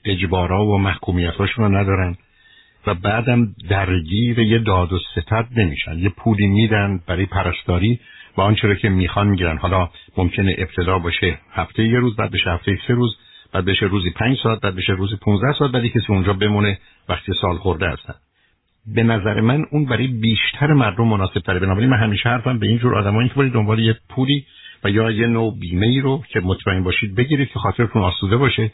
اجبارا 0.05 0.65
و 0.65 0.77
محکومیتاشون 0.77 1.65
رو 1.65 1.77
ندارن 1.77 2.17
و 2.87 2.93
بعدم 2.93 3.55
درگیر 3.69 4.39
یه 4.39 4.59
داد 4.59 4.93
و 4.93 4.99
ستد 4.99 5.47
نمیشن. 5.57 5.97
یه 5.97 6.09
پولی 6.09 6.47
میدن 6.47 6.99
برای 7.07 7.25
پرستاری 7.25 7.99
و 8.37 8.41
آنچه 8.41 8.75
که 8.75 8.89
می‌خوان 8.89 9.27
می‌گیرن. 9.27 9.57
حالا 9.57 9.89
ممکنه 10.17 10.55
ابتدا 10.57 10.99
باشه 10.99 11.37
هفته 11.51 11.83
یه 11.83 11.99
روز 11.99 12.15
بعد 12.15 12.31
بشه 12.31 12.51
هفته 12.51 12.79
سه 12.87 12.93
روز. 12.93 13.17
بعد 13.53 13.65
بشه 13.65 13.85
روزی 13.85 14.09
پنج 14.09 14.37
ساعت 14.43 14.61
بعد 14.61 14.75
بشه 14.75 14.93
روزی 14.93 15.15
15 15.15 15.53
ساعت 15.59 15.71
بعد 15.71 15.85
کسی 15.85 16.05
اونجا 16.09 16.33
بمونه 16.33 16.79
وقتی 17.09 17.31
سال 17.41 17.57
خورده 17.57 17.89
هستن. 17.89 18.13
به 18.95 19.03
نظر 19.03 19.41
من 19.41 19.65
اون 19.71 19.85
برای 19.85 20.07
بیشتر 20.07 20.73
مردم 20.73 21.07
مناسب 21.07 21.39
تره. 21.39 21.59
بنابراین 21.59 21.89
من 21.89 21.97
همیشه 21.97 22.29
حرفم 22.29 22.59
به 22.59 22.67
این 22.67 22.77
جور 22.77 22.95
آدمایی 22.95 23.29
که 23.29 23.43
دنبال 23.43 23.79
یه 23.79 23.95
پولی 24.09 24.45
و 24.83 24.89
یا 24.89 25.11
یه 25.11 25.27
نوع 25.27 25.59
بیمه 25.59 25.85
ای 25.85 25.99
رو 25.99 26.23
که 26.29 26.39
مطمئن 26.39 26.83
باشید 26.83 27.15
بگیرید 27.15 27.49
که 27.49 27.59
خاطرتون 27.59 28.01
آسوده 28.01 28.37
باشه 28.37 28.71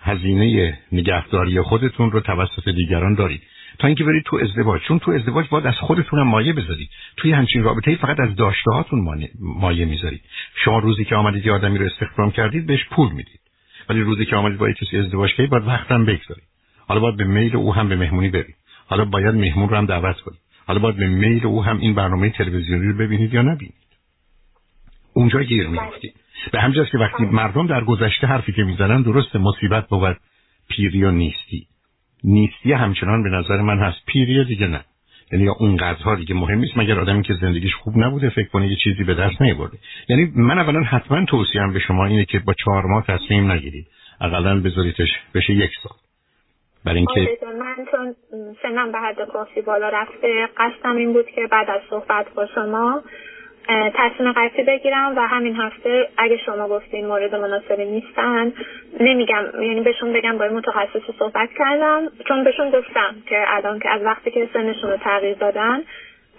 هزینه 0.00 0.78
نگهداری 0.92 1.60
خودتون 1.60 2.10
رو 2.10 2.20
توسط 2.20 2.68
دیگران 2.68 3.14
دارید. 3.14 3.42
تا 3.78 3.86
اینکه 3.86 4.04
برید 4.04 4.22
تو 4.24 4.36
ازدواج. 4.36 4.82
چون 4.82 4.98
تو 4.98 5.10
ازدواج 5.10 5.48
باید 5.48 5.66
از 5.66 5.74
خودتون 5.74 6.18
هم 6.18 6.28
مایه 6.28 6.52
بذارید. 6.52 6.90
توی 7.16 7.32
همچین 7.32 7.62
رابطه 7.62 7.96
فقط 7.96 8.20
از 8.20 8.36
داشته 8.36 8.70
هاتون 8.70 9.24
مایه 9.40 9.84
می‌ذارید. 9.84 10.20
شما 10.64 10.78
روزی 10.78 11.04
که 11.04 11.14
آمدید 11.16 11.46
یه 11.46 11.52
آدمی 11.52 11.78
رو 11.78 11.86
استخدام 11.86 12.30
کردید 12.30 12.66
بهش 12.66 12.84
پول 12.90 13.12
می‌دید. 13.12 13.40
ولی 13.88 14.00
روزی 14.00 14.24
که 14.24 14.36
آمدید 14.36 14.58
با 14.58 14.72
کسی 14.72 14.98
ازدواج 14.98 15.30
کردید 15.30 15.50
باید 15.50 15.66
وقتم 15.66 16.04
بگذارید. 16.04 16.44
حالا 16.88 17.00
باید 17.00 17.16
به 17.16 17.24
میل 17.24 17.56
او 17.56 17.74
هم 17.74 17.88
به 17.88 17.96
مهمونی 17.96 18.30
برید. 18.30 18.56
حالا 18.86 19.04
باید 19.04 19.34
مهمون 19.34 19.68
رو 19.68 19.76
هم 19.76 19.86
دعوت 19.86 20.20
کنید. 20.20 20.40
حالا 20.66 20.78
باید 20.80 20.96
به 20.96 21.06
میل 21.06 21.46
او 21.46 21.64
هم 21.64 21.78
این 21.78 21.94
برنامه 21.94 22.30
تلویزیونی 22.30 22.86
رو 22.86 22.98
ببینید 22.98 23.34
یا 23.34 23.42
نبینید. 23.42 23.86
اونجا 25.12 25.42
گیر 25.42 25.68
میافتید 25.68 26.14
به 26.52 26.60
همجاست 26.60 26.90
که 26.90 26.98
وقتی 26.98 27.24
مردم 27.24 27.66
در 27.66 27.84
گذشته 27.84 28.26
حرفی 28.26 28.52
که 28.52 28.62
می‌زنن 28.62 29.02
درست 29.02 29.36
مصیبت 29.36 29.88
بود. 29.88 30.16
پیری 30.68 31.04
و 31.04 31.10
نیستی. 31.10 31.66
نیستی 32.24 32.72
همچنان 32.72 33.22
به 33.22 33.28
نظر 33.30 33.62
من 33.62 33.78
هست. 33.78 34.06
پیری 34.06 34.44
دیگه 34.44 34.66
نه. 34.66 34.84
یعنی 35.32 35.48
اون 35.48 35.76
قدرها 35.76 36.14
دیگه 36.14 36.34
مهم 36.34 36.58
نیست 36.58 36.76
مگر 36.76 37.00
آدمی 37.00 37.22
که 37.22 37.34
زندگیش 37.34 37.74
خوب 37.74 37.94
نبوده 37.96 38.30
فکر 38.30 38.48
کنه 38.48 38.68
یه 38.68 38.76
چیزی 38.84 39.04
به 39.04 39.14
دست 39.14 39.42
نیاورده 39.42 39.78
یعنی 40.08 40.32
من 40.34 40.58
اولا 40.58 40.80
حتما 40.80 41.24
توصیهم 41.24 41.72
به 41.72 41.78
شما 41.78 42.06
اینه 42.06 42.24
که 42.24 42.38
با 42.38 42.54
چهار 42.64 42.86
ماه 42.86 43.04
تصمیم 43.06 43.52
نگیرید. 43.52 43.86
اقلا 44.20 44.60
بذاریدش 44.60 45.08
بشه 45.34 45.52
یک 45.52 45.70
سال. 45.82 45.92
برای 46.84 46.98
اینکه 46.98 47.38
من 47.58 47.86
چون 47.90 48.14
سنم 48.62 48.92
به 48.92 48.98
حد 48.98 49.28
کافی 49.32 49.60
بالا 49.60 49.88
رفته 49.88 50.48
قصدم 50.56 50.96
این 50.96 51.12
بود 51.12 51.26
که 51.26 51.40
بعد 51.50 51.70
از 51.70 51.80
صحبت 51.90 52.26
با 52.34 52.46
شما 52.54 53.02
تصمیم 53.68 54.32
قطعی 54.32 54.64
بگیرم 54.64 55.16
و 55.16 55.20
همین 55.20 55.56
هفته 55.56 56.08
اگه 56.18 56.36
شما 56.46 56.68
گفتین 56.68 57.06
مورد 57.06 57.34
مناسبی 57.34 57.84
نیستن 57.84 58.52
نمیگم 59.00 59.44
یعنی 59.62 59.80
بهشون 59.80 60.12
بگم 60.12 60.38
با 60.38 60.48
متخصص 60.48 61.16
صحبت 61.18 61.48
کردم. 61.58 62.02
چون 62.28 62.44
بهشون 62.44 62.70
گفتم 62.70 63.14
که 63.28 63.44
الان 63.48 63.78
که 63.78 63.90
از 63.90 64.02
وقتی 64.02 64.30
که 64.30 64.48
سنشون 64.52 64.90
رو 64.90 64.96
تغییر 64.96 65.36
دادن 65.36 65.80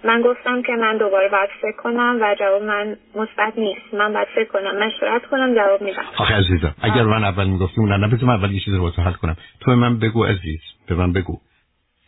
من 0.04 0.22
گفتم 0.22 0.62
که 0.62 0.72
من 0.72 0.96
دوباره 0.96 1.28
باید 1.28 1.50
فکر 1.62 1.76
کنم 1.76 2.18
و 2.20 2.34
جواب 2.38 2.62
من 2.62 2.96
مثبت 3.14 3.58
نیست. 3.58 3.94
من 3.94 4.12
باید 4.12 4.28
فکر 4.34 4.48
کنم 4.48 4.86
مشورت 4.86 5.26
کنم 5.26 5.54
جواب 5.54 5.82
میدم. 5.82 6.04
آخه 6.16 6.34
عزیزم 6.34 6.74
اگر 6.82 7.02
من 7.02 7.24
اول 7.24 7.46
می‌گفتیم 7.46 7.92
نه 7.92 8.08
بذار 8.08 8.30
اول 8.30 8.52
یه 8.52 8.60
چیزی 8.60 8.76
رو 8.76 8.90
حل 8.90 9.12
کنم. 9.12 9.36
تو 9.60 9.70
من 9.70 9.98
بگو 9.98 10.24
عزیز 10.24 10.60
به 10.88 10.94
من 10.94 11.12
بگو. 11.12 11.38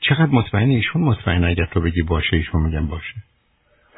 چقدر 0.01 0.29
مطمئن 0.33 0.69
ایشون 0.69 1.03
مطمئن 1.03 1.45
اگر 1.45 1.65
تو 1.65 1.81
بگی 1.81 2.03
باشه 2.03 2.37
ایشون 2.37 2.63
میگم 2.63 2.87
باشه. 2.87 3.15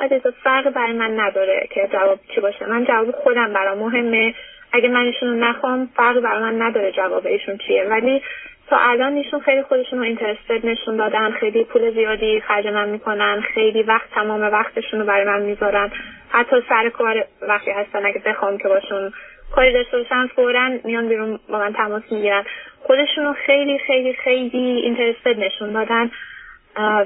عزیز 0.02 0.26
فرق 0.44 0.70
برای 0.70 0.92
من 0.92 1.20
نداره 1.20 1.68
که 1.70 1.88
جواب 1.92 2.18
چی 2.34 2.40
باشه. 2.40 2.66
من 2.66 2.84
جواب 2.84 3.10
خودم 3.10 3.52
برام 3.52 3.78
مهمه. 3.78 4.34
اگه 4.72 4.88
من 4.88 5.00
ایشون 5.00 5.28
رو 5.28 5.34
نخوام 5.34 5.88
فرق 5.96 6.20
برای 6.20 6.42
من 6.42 6.62
نداره 6.62 6.92
جواب 6.92 7.26
ایشون 7.26 7.58
چیه. 7.58 7.84
ولی 7.84 8.22
تا 8.68 8.76
الان 8.78 9.14
ایشون 9.16 9.40
خیلی 9.40 9.62
خودشون 9.62 9.98
رو 9.98 10.04
اینترستد 10.04 10.66
نشون 10.66 10.96
دادن. 10.96 11.30
خیلی 11.30 11.64
پول 11.64 11.90
زیادی 11.90 12.40
خرج 12.40 12.66
من 12.66 12.88
می‌کنن. 12.88 13.40
خیلی 13.54 13.82
وقت 13.82 14.10
تمام 14.10 14.40
وقتشون 14.40 15.00
رو 15.00 15.06
برای 15.06 15.24
من 15.24 15.42
می‌ذارن. 15.42 15.90
حتی 16.30 16.56
سر 16.68 16.88
کار 16.88 17.24
وقتی 17.42 17.70
هستن 17.70 18.06
اگه 18.06 18.22
بخوام 18.26 18.58
که 18.58 18.68
باشون 18.68 19.12
کاری 19.54 19.72
داشته 19.72 19.98
باشن 19.98 20.26
فورا 20.26 20.70
میان 20.84 21.08
بیرون 21.08 21.38
با 21.48 21.58
من 21.58 21.72
تماس 21.72 22.02
می‌گیرن. 22.10 22.44
خودشون 22.80 23.24
رو 23.24 23.32
خیلی 23.32 23.78
خیلی 23.78 24.12
خیلی 24.12 24.80
اینترستد 24.82 25.38
نشون 25.38 25.72
دادن. 25.72 26.10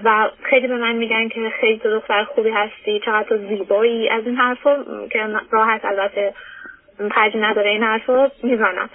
و 0.04 0.30
خیلی 0.50 0.66
به 0.66 0.76
من 0.76 0.92
میگن 0.92 1.28
که 1.28 1.52
خیلی 1.60 1.78
تو 1.78 1.90
دختر 1.90 2.24
خوبی 2.24 2.50
هستی 2.50 3.00
چقدر 3.04 3.28
تو 3.28 3.36
زیبایی. 3.36 4.08
از 4.08 4.26
این 4.26 4.36
حرفا 4.36 4.84
که 5.12 5.26
راحت 5.50 5.84
البته 5.84 6.34
خرجی 7.14 7.38
نداره 7.38 7.70
این 7.70 7.82
حرفا 7.82 8.30
می‌زنم. 8.42 8.90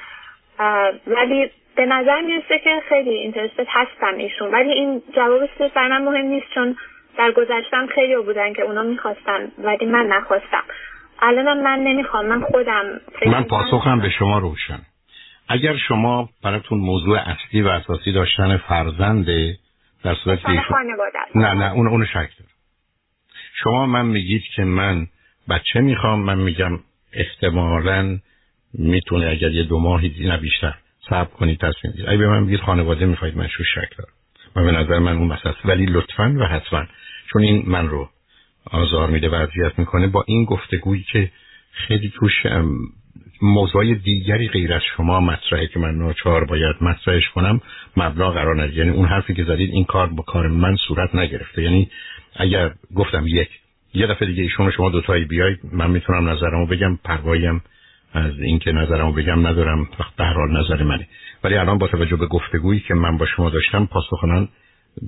ولی 1.08 1.50
به 1.76 1.86
نظر 1.86 2.22
می‌رسه 2.22 2.60
که 2.64 2.82
خیلی 2.90 3.10
اینترستد 3.10 3.68
هستم 3.70 4.18
ایشون. 4.18 4.52
ولی 4.52 4.72
این 4.72 5.02
جواب 5.16 5.42
برای 5.76 5.90
من 5.90 6.04
مهم 6.04 6.26
نیست 6.26 6.46
چون 6.54 6.76
در 7.18 7.32
گذشتم 7.32 7.88
خیلی 7.88 8.16
بودن 8.16 8.54
که 8.54 8.62
اونا 8.62 8.84
می‌خواستن 8.84 9.52
ولی 9.58 9.86
من 9.86 10.06
نخواستم. 10.06 10.64
الانم 11.22 11.64
من 11.64 11.80
نمی‌خوام 11.80 12.26
من 12.26 12.42
خودم 12.42 13.02
من 13.26 13.44
پاسخم 13.44 14.00
به 14.00 14.10
شما 14.10 14.40
روشن. 14.40 14.80
اگر 15.50 15.78
شما 15.88 16.30
براتون 16.44 16.78
موضوع 16.78 17.18
اصلی 17.20 17.62
و 17.62 17.68
اساسی 17.68 18.12
داشتن 18.12 18.58
فرزنده 18.58 19.54
در 20.04 20.16
صورت 20.16 20.40
نه 21.36 21.54
نه 21.54 21.72
اون 21.72 21.88
اون 21.88 22.06
شک 22.06 22.14
داره 22.14 22.52
شما 23.64 23.86
من 23.86 24.06
میگید 24.06 24.44
که 24.56 24.64
من 24.64 25.08
بچه 25.50 25.80
می‌خوام 25.80 26.20
من 26.20 26.38
میگم 26.38 26.80
احتمالا 27.14 28.20
می‌تونه 28.74 29.30
اگر 29.30 29.52
یه 29.52 29.64
دو 29.64 29.80
ماهی 29.80 30.28
نه 30.28 30.38
بیشتر 30.38 30.74
صبر 31.10 31.30
کنید 31.30 31.60
تصمیم 31.60 31.94
بگیرید. 31.94 32.10
اگه 32.10 32.18
به 32.18 32.28
من 32.28 32.46
بگید 32.46 32.60
خانواده 32.60 33.06
می‌خواید 33.06 33.38
من 33.38 33.48
شو 33.48 33.64
شک 33.64 33.98
دارم. 33.98 34.14
و 34.56 34.64
به 34.64 34.72
نظر 34.72 35.00
من 35.00 35.18
اون 35.18 35.28
مسئله 35.28 35.56
ولی 35.66 35.86
لطفا 35.86 36.36
و 36.40 36.44
حتما. 36.44 36.86
چون 37.34 37.42
این 37.42 37.64
من 37.68 37.88
رو 37.88 38.10
آزار 38.72 39.10
میده 39.10 39.30
و 39.30 39.34
اذیت 39.34 39.80
می‌کنه 39.80 40.08
با 40.08 40.24
این 40.28 40.46
گفتگویی 40.46 41.04
که 41.04 41.32
خیلی 41.72 42.14
توش 42.16 42.46
موضوع 43.42 43.94
دیگری 43.94 44.48
غیر 44.48 44.74
از 44.74 44.82
شما 44.98 45.20
مطرحه 45.20 45.68
که 45.68 45.80
من 45.80 45.96
ناچار 45.96 46.46
باید 46.46 46.76
مطرحش 46.82 47.30
کنم 47.30 47.62
مبنا 47.98 48.32
قرار 48.32 48.64
نگیره 48.64 48.86
یعنی 48.86 48.98
اون 48.98 49.06
حرفی 49.06 49.34
که 49.34 49.44
زدید 49.44 49.70
این 49.74 49.84
کار 49.84 50.08
با 50.08 50.24
کار 50.24 50.48
من 50.48 50.76
صورت 50.76 51.16
نگرفته. 51.16 51.64
یعنی 51.64 51.90
اگر 52.36 52.72
گفتم 52.96 53.24
یک 53.28 53.50
یه 53.94 54.08
دفعه 54.08 54.28
دیگه 54.28 54.44
ایشون 54.44 54.72
شما 54.72 54.90
دوتایی 54.90 55.26
بیاید 55.26 55.60
من 55.74 55.92
می‌تونم 55.92 56.30
نظرمو 56.30 56.66
بگم 56.66 56.96
پروایم 57.04 57.62
از 58.14 58.40
اینکه 58.40 58.72
نظرمو 58.72 59.14
بگم 59.14 59.48
ندارم 59.48 59.88
به 60.18 60.24
هر 60.24 60.34
حال 60.34 60.58
نظر 60.58 60.84
منه. 60.84 61.08
ولی 61.44 61.56
الان 61.56 61.78
با 61.78 61.88
توجه 61.88 62.16
به 62.16 62.26
گفتگویی 62.26 62.80
که 62.80 62.94
من 62.94 63.18
با 63.18 63.26
شما 63.26 63.50
داشتم 63.50 63.86
پاسخنان 63.86 64.50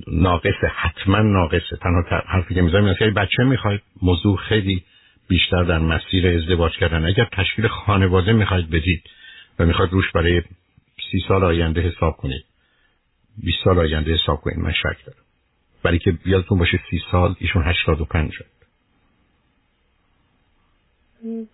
ناقصه 0.08 0.68
حتما 0.76 1.18
ناقصه 1.20 1.78
تنها 1.82 2.24
حرفی 2.28 2.56
که 2.56 2.62
می‌ذارم 2.62 2.86
اینه 2.86 3.12
بچه 3.12 3.44
می‌خواید 3.44 3.82
موضوع 4.02 4.38
خیلی 4.38 4.84
بیشتر 5.28 5.64
در 5.64 5.80
مسیر 5.80 6.28
ازدواج 6.28 6.72
کردن. 6.78 7.06
اگر 7.06 7.28
تشکیل 7.32 7.68
خانواده 7.68 8.34
می‌خواید 8.34 8.70
بدید 8.70 9.04
و 9.60 9.66
می‌خواید 9.66 9.92
روش 9.92 10.12
برای 10.12 10.42
سی 11.12 11.20
سال 11.28 11.44
آینده 11.44 11.82
حساب 11.82 12.18
کنید 12.18 12.46
20 13.38 13.58
سال 13.64 13.80
آینده 13.80 14.14
حساب 14.14 14.42
کنید 14.42 14.60
من 14.60 14.72
شک 14.72 15.06
دارم. 15.06 15.24
ولی 15.84 16.00
که 16.00 16.18
یادتون 16.26 16.60
باشه 16.60 16.80
سی 16.90 17.02
سال 17.12 17.36
ایشون 17.40 17.64
هشتاد 17.64 18.02
و 18.02 18.06
پنج 18.06 18.32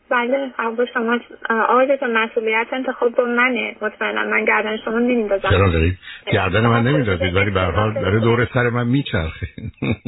بله 0.10 0.52
حق 0.58 0.86
شما 0.94 1.20
آقای 1.50 1.98
مسئولیت 2.02 2.68
انتخاب 2.72 3.16
با 3.16 3.24
منه. 3.24 3.76
مطمئنا 3.82 4.24
من 4.24 4.46
گردن 4.46 4.78
شما 4.78 5.00
نمیندازم 5.00 5.50
چرا 5.50 5.70
دارید؟ 5.70 5.98
گردن 6.32 6.68
من 6.68 6.84
نمیندازید 6.84 7.36
ولی 7.36 7.52
به 7.52 7.62
حال 7.62 7.94
داره 7.94 8.20
دور 8.20 8.48
سر 8.54 8.70
من 8.70 8.88
میچرخه. 8.88 9.48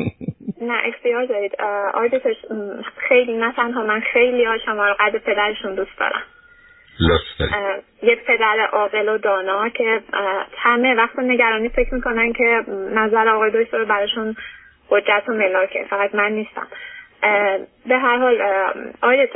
نه 0.70 0.82
اختیار 0.86 1.26
دارید. 1.26 1.56
آقای 1.94 2.10
خیلی 3.10 3.38
نه 3.38 3.54
تنها 3.54 3.84
من 3.84 4.00
خیلی 4.00 4.46
ها 4.46 4.58
شما 4.58 4.88
رو 4.88 4.96
قدر 5.00 5.18
پدرشون 5.18 5.76
دوست 5.76 6.00
دارم. 6.00 6.24
یه 8.04 8.16
پدر 8.16 8.68
عاقل 8.74 9.10
و 9.10 9.18
دانا 9.18 9.70
که 9.70 10.02
همه 10.58 10.96
وقت 10.96 11.20
نگرانی 11.20 11.70
فکر 11.70 11.94
می‌کنن 11.94 12.34
که 12.34 12.64
نظر 12.94 13.30
آقای 13.30 13.52
دکتر 13.64 13.84
براشون 13.84 14.36
حجت 14.90 15.24
و 15.28 15.34
ملاکه. 15.34 15.86
فقط 15.90 16.16
من 16.16 16.32
نیستم. 16.32 16.68
به 17.88 17.98
هر 17.98 18.18
حال 18.18 18.42
آقای 19.02 19.28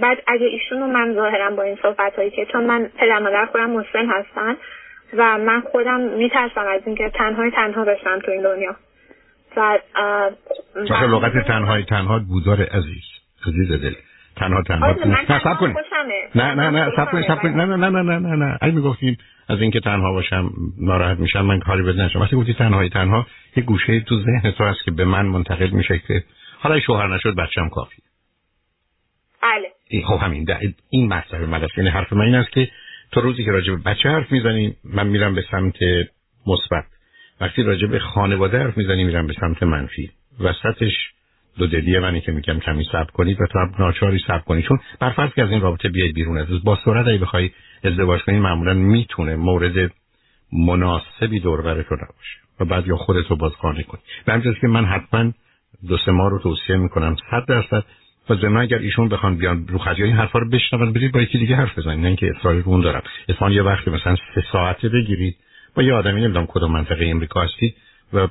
بعد 0.00 0.18
اگه 0.26 0.46
ایشون 0.46 0.80
رو 0.80 0.86
من 0.86 1.14
ظاهرم 1.14 1.56
با 1.56 1.62
این 1.62 1.78
صحبت 1.82 2.16
هایی 2.16 2.30
که 2.30 2.46
چون 2.52 2.64
من 2.66 2.90
پدر 2.98 3.18
مادر 3.18 3.46
خودم 3.46 3.70
مسلم 3.70 4.10
هستن 4.10 4.56
و 5.16 5.38
من 5.38 5.60
خودم 5.60 6.00
میترسم 6.00 6.66
از 6.74 6.80
اینکه 6.86 7.10
تنهای 7.14 7.50
تنها 7.50 7.84
بشم 7.84 8.18
تو 8.18 8.30
این 8.30 8.42
دنیا. 8.42 8.76
و 9.56 9.78
لغت 11.06 11.46
تنهای 11.46 11.84
تنها 11.84 12.18
بودار 12.18 12.62
عزیز. 12.62 13.04
عزیز 13.46 13.72
دل. 13.82 13.94
تنها 14.36 14.62
تنها 14.62 14.92
نه 15.06 15.40
سب 15.44 15.58
کنید. 15.58 15.76
نه 16.34 16.54
نه 16.54 16.70
نه 16.70 16.90
سب 16.96 17.10
کنید 17.10 17.24
سب 17.28 17.42
کنید. 17.42 17.56
نه 17.56 17.64
نه 17.64 17.76
نه 17.76 18.02
نه 18.02 18.18
نه 18.18 18.36
نه. 18.36 18.58
اگه 18.62 18.74
می‌گفتیم 18.74 19.18
از 19.48 19.60
اینکه 19.60 19.80
تنها 19.80 20.12
باشم 20.12 20.50
ناراحت 20.80 21.18
میشم 21.18 21.40
من 21.40 21.60
کاری 21.60 21.82
بد 21.82 22.00
نشم. 22.00 22.20
وقتی 22.20 22.36
گفتی 22.36 22.54
تنهایی 22.54 22.90
تنها 22.90 23.26
یه 23.56 23.62
گوشه 23.62 24.00
تو 24.00 24.14
ذهن 24.20 24.50
تو 24.50 24.64
هست 24.64 24.84
که 24.84 24.90
به 24.90 25.04
من 25.04 25.26
منتقل 25.26 25.70
میشه 25.70 25.98
که 26.08 26.22
حالا 26.62 26.80
شوهر 26.80 27.14
نشد 27.14 27.34
بچم 27.34 27.68
کافی 27.68 28.02
بله. 29.42 30.02
خب 30.04 30.18
همین 30.22 30.48
این 30.90 31.08
مسئله 31.08 31.46
من 31.46 31.68
یعنی 31.76 31.90
حرف 31.90 32.12
من 32.12 32.24
این 32.24 32.34
است 32.34 32.50
که 32.50 32.68
تو 33.12 33.20
روزی 33.20 33.44
که 33.44 33.50
راجع 33.50 33.74
به 33.74 33.90
بچه 33.90 34.08
حرف 34.08 34.32
می‌زنی 34.32 34.76
من 34.84 35.06
میرم 35.06 35.34
به 35.34 35.44
سمت 35.50 35.76
مثبت. 36.46 36.84
وقتی 37.40 37.62
راجع 37.62 37.86
به 37.86 37.98
خانواده 37.98 38.58
حرف 38.58 38.76
می‌زنی 38.76 39.04
میرم 39.04 39.26
به 39.26 39.34
سمت 39.40 39.62
منفی. 39.62 40.10
وسطش 40.40 40.92
دو 41.58 41.66
دلیه 41.66 42.00
منی 42.00 42.20
که 42.20 42.32
میگم 42.32 42.60
کمی 42.60 42.84
صبر 42.92 43.10
کنید 43.10 43.40
و 43.40 43.46
تو 43.46 43.58
ناچاری 43.78 44.18
صبر 44.26 44.38
کنید 44.38 44.64
چون 44.64 44.80
برفرض 45.00 45.30
که 45.30 45.42
از 45.42 45.50
این 45.50 45.60
رابطه 45.60 45.88
بیاید 45.88 46.14
بیرون. 46.14 46.38
از 46.38 46.64
با 46.64 46.78
سرعت 46.84 47.06
اگه 47.06 47.18
بخوای 47.18 47.50
ازدواج 47.84 48.20
کنی 48.22 48.38
معمولا 48.38 48.74
می‌تونه 48.74 49.36
مورد 49.36 49.92
مناسبی 50.52 51.40
دور 51.40 51.82
تو 51.82 51.94
نباشه 51.94 52.38
و 52.60 52.64
بعد 52.64 52.86
یا 52.86 52.96
خودتو 52.96 53.36
باز 53.36 53.52
قانع 53.52 53.82
کنی 53.82 54.00
به 54.24 54.54
که 54.60 54.66
من 54.68 54.84
حتما 54.84 55.32
دو 55.88 55.96
سه 55.98 56.12
ماه 56.12 56.30
رو 56.30 56.38
توصیه 56.38 56.76
می‌کنم 56.76 57.16
صد 57.30 57.44
درصد. 57.48 57.84
و 58.30 58.34
ضمن 58.34 58.60
اگر 58.60 58.78
ایشون 58.78 59.08
بخوان 59.08 59.36
بیان 59.36 59.66
رو 59.68 59.78
خرجی 59.78 60.02
این 60.02 60.16
حرفا 60.16 60.38
رو 60.38 60.48
بشنون 60.48 60.92
برید 60.92 61.12
با 61.12 61.22
یکی 61.22 61.38
دیگه 61.38 61.56
حرف 61.56 61.78
بزنید 61.78 61.98
نه 61.98 62.06
اینکه 62.06 62.32
اصرار 62.36 62.54
رو 62.54 62.70
اون 62.70 62.80
دارم. 62.80 63.02
اتفاقا 63.28 63.52
یه 63.52 63.62
وقتی 63.62 63.90
مثلا 63.90 64.16
سه 64.34 64.44
ساعته 64.52 64.88
بگیرید. 64.88 65.36
با 65.74 65.82
یه 65.82 65.94
آدمی 65.94 66.20
نمی‌دونم 66.20 66.46
کدوم 66.46 66.72
منطقه 66.72 67.06
امریکا 67.06 67.42
هستی 67.42 67.74
و 68.12 68.28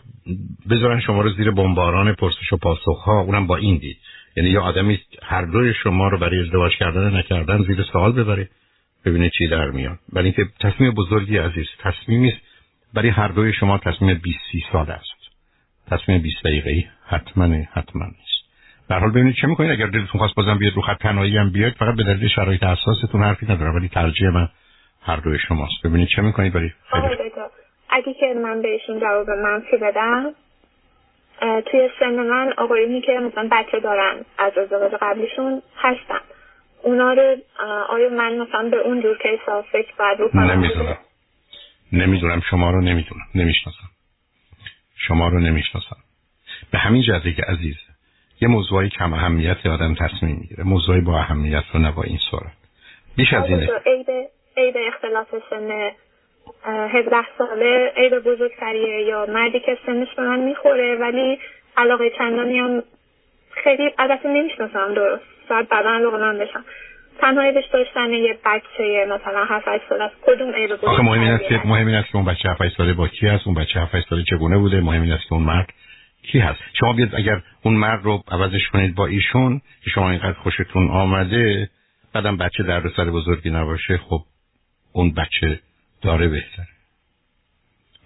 بذارن 0.69 0.99
شما 0.99 1.21
رو 1.21 1.29
زیر 1.29 1.51
بمباران 1.51 2.13
پرسش 2.13 2.53
و 2.53 2.57
پاسخ 2.57 3.03
ها 3.03 3.21
اونم 3.21 3.47
با 3.47 3.55
این 3.55 3.77
دید. 3.77 3.97
یعنی 4.37 4.49
یه 4.49 4.59
آدمی 4.59 4.99
هر 5.23 5.45
دوی 5.45 5.73
شما 5.73 6.07
رو 6.07 6.17
برای 6.17 6.39
ازدواج 6.39 6.71
کردن 6.77 7.17
نکردن 7.17 7.63
زیر 7.63 7.83
سوال 7.83 8.11
ببره. 8.11 8.49
ببینه 9.05 9.29
چی 9.37 9.47
در 9.47 9.69
میاد. 9.69 9.99
برای 10.13 10.25
اینکه 10.25 10.45
تصمیم 10.59 10.91
بزرگی 10.91 11.37
عزیز 11.37 11.67
تصمیمی 11.79 12.33
برای 12.93 13.09
هر 13.09 13.27
دوی 13.27 13.53
شما 13.53 13.77
تصمیم 13.77 14.19
20 14.23 14.39
30 14.51 14.63
سال 14.71 14.91
است. 14.91 15.21
تصمیم 15.87 16.21
20 16.21 16.43
دقیقه‌ای. 16.43 16.85
حتما 17.11 17.45
حتما 17.73 18.05
نیست. 18.05 18.41
در 18.89 18.99
حال 18.99 19.11
ببینید 19.11 19.35
چه 19.41 19.47
می‌کنید؟ 19.47 19.71
اگر 19.71 19.85
دلتون 19.85 20.19
خواست 20.19 20.35
بازم 20.35 20.57
بیاد 20.57 20.73
رو 20.73 20.81
خط 20.81 20.97
تنهایی 20.97 21.37
هم 21.37 21.51
بیاید 21.51 21.73
فقط 21.73 21.95
به 21.95 22.03
دلیل 22.03 22.27
شرایط 22.27 22.63
اساستون 22.63 23.23
حرفی 23.23 23.45
ندارم 23.45 23.75
ولی 23.75 23.87
ترجیح 23.87 24.29
من 24.29 24.49
هر 25.01 25.15
دوی 25.15 25.39
شماست. 25.39 25.73
ببینید 25.83 26.07
چه 26.15 26.21
می‌کنید 26.21 26.53
برای 26.53 26.69
خیلی 26.91 27.31
اگه 27.89 28.13
که 28.13 28.33
من 28.43 28.61
بهشون 28.61 28.99
جواب 28.99 29.29
منفی 29.29 29.77
بدم 29.81 30.33
توی 31.39 31.89
سن 31.99 32.15
من 32.15 32.53
آقایونی 32.57 33.01
که 33.01 33.11
مثلا 33.11 33.47
بچه 33.51 33.79
دارن 33.79 34.25
از 34.37 34.57
ازدواج 34.57 34.91
قبلیشون 35.01 35.61
هستن. 35.77 36.19
اونا 36.83 37.13
رو 37.13 37.37
آیا 37.89 38.09
من 38.09 38.37
مثلا 38.37 38.69
به 38.69 38.77
اون 38.77 39.01
جور 39.01 39.17
کیس 39.17 39.39
فکر 39.71 39.93
بعد 39.99 40.19
رو 40.19 40.29
نمی‌دونم. 40.33 40.97
نمی‌دونم. 41.93 42.41
شما 42.49 42.71
رو 42.71 42.81
نمی‌دونم. 42.81 43.25
نمی‌شناسم. 43.35 43.89
شما 44.95 45.27
رو 45.27 45.39
نمی‌شناسم. 45.39 45.97
به 46.71 46.77
همین 46.77 47.01
جهته 47.01 47.33
که 47.33 47.43
عزیز 47.43 47.75
یه 48.41 48.47
موضوعی 48.47 48.89
کم 48.89 49.13
اهمیت 49.13 49.65
آدم 49.65 49.95
تصمیم 49.95 50.37
می‌گیره 50.41 50.63
موضوعی 50.63 51.01
با 51.01 51.19
اهمیت 51.19 51.63
رو 51.73 51.79
نه 51.79 51.91
با 51.91 52.03
این 52.03 52.17
صورت 52.17 52.51
بیش 53.17 53.33
از 53.33 53.45
اینه. 53.45 53.69
عید 54.57 54.75
اختلاف 54.87 55.27
سن 55.49 55.91
17 56.65 57.17
ساله 57.37 57.91
عید 57.97 58.13
بزرگتریه 58.13 59.01
یا 59.07 59.25
مردی 59.25 59.59
که 59.59 59.77
سنش 59.85 60.07
به 60.17 60.23
من 60.23 60.39
می‌خوره 60.39 60.95
ولی 60.95 61.39
علاقه 61.77 62.11
چندانی 62.17 62.59
هم 62.59 62.83
خیلی 63.63 63.91
البته 63.99 64.29
نمی‌شناسم 64.29 64.93
درست. 64.93 65.23
شاید 65.49 65.69
بعدا 65.69 65.89
علاقه 65.89 66.17
من 66.17 66.37
بشم. 66.37 66.65
تنها 67.19 67.43
عیدش 67.43 67.65
داشتن 67.73 68.09
یه 68.09 68.37
بچه 68.45 69.05
مثلا 69.09 69.45
7 69.45 69.67
8 69.67 69.83
ساله 69.89 70.03
است 70.03 70.15
کدوم 70.21 70.51
عید 70.51 70.65
بزرگتریه 70.65 70.93
آخه 70.93 71.03
مهم 71.03 71.21
این 71.21 71.31
است 71.31 71.43
که 71.43 71.61
مهم 71.65 71.87
این 71.87 71.95
است 71.95 72.09
که 72.09 72.15
اون 72.15 72.25
بچه 72.25 72.49
7 72.49 72.69
ساله 72.77 72.93
با 72.93 73.07
کی 73.07 73.27
هست 73.27 73.47
اون 73.47 73.55
بچه 73.55 73.79
7 73.79 74.09
ساله 74.09 74.23
چگونه 74.23 74.57
بوده؟ 74.57 74.81
مهم 74.81 75.01
این 75.01 75.11
است 75.11 75.23
که 75.23 75.33
اون 75.33 75.43
مرد 75.43 75.73
کی 76.23 76.39
هست؟ 76.39 76.59
شما 76.79 76.93
بیاد 76.93 77.15
اگر 77.15 77.41
اون 77.61 77.73
مرد 77.73 78.03
رو 78.03 78.23
عوضش 78.31 78.67
کنید 78.67 78.95
با 78.95 79.05
ایشون 79.05 79.61
که 79.83 79.89
شما 79.89 80.09
اینقدر 80.09 80.33
خوشتون 80.33 80.89
آمده 80.89 81.69
بعدم 82.13 82.37
بچه 82.37 82.63
در 82.63 82.89
سر 82.95 83.05
بزرگی 83.05 83.49
نباشه 83.49 83.97
خب 83.97 84.21
اون 84.93 85.13
بچه 85.13 85.59
داره 86.01 86.27
بهتره 86.27 86.67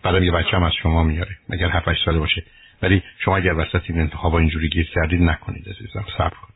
بعدم 0.03 0.23
یه 0.23 0.31
بچه 0.31 0.57
هم 0.57 0.63
از 0.63 0.73
شما 0.83 1.03
میاره 1.03 1.31
مگر 1.49 1.69
7 1.69 2.05
ساله 2.05 2.19
باشه. 2.19 2.43
ولی 2.81 3.03
شما 3.19 3.37
اگر 3.37 3.53
وسط 3.53 3.81
این 3.89 3.99
انتخاب 3.99 4.35
اینجوری 4.35 4.69
گیر 4.69 4.89
کردید 4.95 5.21
نکنید 5.21 5.69
عزیزم 5.69 6.05
صبر 6.17 6.29
کنید. 6.29 6.55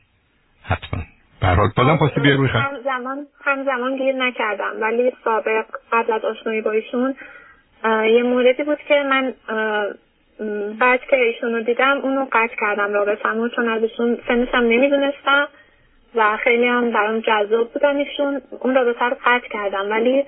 حتما. 0.63 1.03
به 1.41 1.47
هر 1.47 1.55
حال 1.55 1.71
بازم 1.75 1.97
خواستی 1.97 2.21
بیا 2.21 2.35
روی 2.35 2.49
هم 2.49 2.71
زمان 2.83 3.27
هم 3.45 3.65
زمان 3.65 3.97
گیر 3.97 4.15
نکردم 4.15 4.81
ولی 4.81 5.11
سابق 5.23 5.65
قبل 5.91 6.13
از 6.13 6.25
آشنایی 6.25 6.61
با 6.61 6.71
ایشون 6.71 7.15
یه 7.85 8.23
موردی 8.23 8.63
بود 8.63 8.77
که 8.87 9.03
من 9.09 9.33
بعد 10.79 10.99
که 11.09 11.15
ایشون 11.15 11.53
رو 11.53 11.61
دیدم 11.61 11.97
اونو 11.97 12.25
قطع 12.31 12.55
کردم 12.59 12.93
رابطمو 12.93 13.49
چون 13.49 13.69
از 13.69 13.83
ایشون 13.83 14.17
سنشم 14.27 14.57
نمی‌دونستم 14.57 15.47
و 16.15 16.37
خیلی 16.43 16.67
هم 16.67 16.91
برام 16.91 17.19
جذاب 17.19 17.73
بودن 17.73 17.95
ایشون. 17.95 18.41
اون 18.59 18.75
رابطه 18.75 19.05
رو 19.05 19.17
قطع 19.25 19.47
کردم 19.47 19.89
ولی 19.89 20.23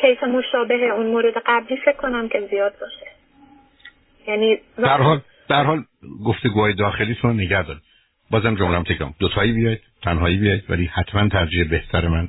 کیس 0.00 0.22
مشابه 0.22 0.74
اون 0.74 1.06
مورد 1.06 1.34
قبلی 1.46 1.76
فکر 1.76 1.96
کنم 1.96 2.28
که 2.28 2.48
زیاد 2.50 2.74
باشه. 2.80 3.06
یعنی 4.26 4.58
در 4.78 5.02
حال 5.02 5.20
در 5.48 5.64
حال 5.64 5.84
گفتگوهای 6.26 6.74
داخلیتون 6.74 7.34
نگه 7.34 7.62
دارید. 7.62 7.82
بازم 8.30 8.54
جملم 8.54 8.82
تکرام 8.82 9.14
دوتایی 9.20 9.52
بیاید 9.52 9.80
تنهایی 10.02 10.36
بیاید 10.36 10.64
ولی 10.68 10.84
حتما 10.84 11.28
ترجیح 11.28 11.68
بهتر 11.70 12.08
من 12.08 12.28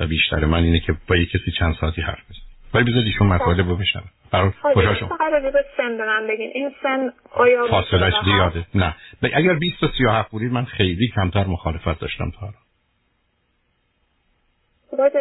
و 0.00 0.06
بیشتر 0.06 0.44
من 0.44 0.62
اینه 0.62 0.80
که 0.80 0.94
با 1.08 1.16
یک 1.16 1.30
کسی 1.30 1.50
چند 1.58 1.74
ساعتی 1.80 2.02
حرف 2.02 2.24
بزنید 2.30 2.45
ولی 2.74 2.84
بذارید 2.84 3.06
ایشون 3.06 3.26
مطالب 3.26 3.68
رو 3.68 3.76
بشنم 3.76 4.10
برای 4.32 4.52
شما. 5.00 5.18
سن 5.76 5.96
به 5.96 6.06
من 6.06 6.26
بگین. 6.26 6.50
این 6.54 6.74
سن 6.82 7.12
آیا 7.30 7.66
فاصلش 7.66 8.14
زیاده 8.24 8.66
نه. 8.74 8.94
اگر 9.22 9.54
20 9.54 9.80
تا 9.80 9.88
37 9.88 10.30
بودید 10.30 10.52
من 10.52 10.64
خیلی 10.64 11.08
کمتر 11.14 11.44
مخالفت 11.44 12.00
داشتم 12.00 12.30
تا 12.30 12.38
حالا. 12.40 12.52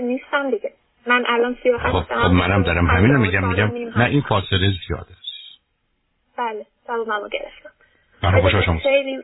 نیستم 0.02 0.52
دیگه. 0.52 0.72
من 1.08 1.24
الان 1.28 1.58
37 1.64 1.92
خب, 1.92 2.02
خب 2.02 2.32
منم 2.32 2.64
دارم 2.64 2.88
همین 2.88 3.12
رو 3.14 3.20
میگم 3.20 3.48
میگم 3.48 3.72
نه 3.98 4.06
این 4.06 4.22
فاصله 4.22 4.72
زیاده 4.88 5.12
است. 5.12 5.60
بله 6.38 6.66
جوابمو 6.88 7.30
گرفتم. 7.30 7.70
برای 8.22 8.42
خوشحال 8.42 8.78
خیلی 8.78 9.22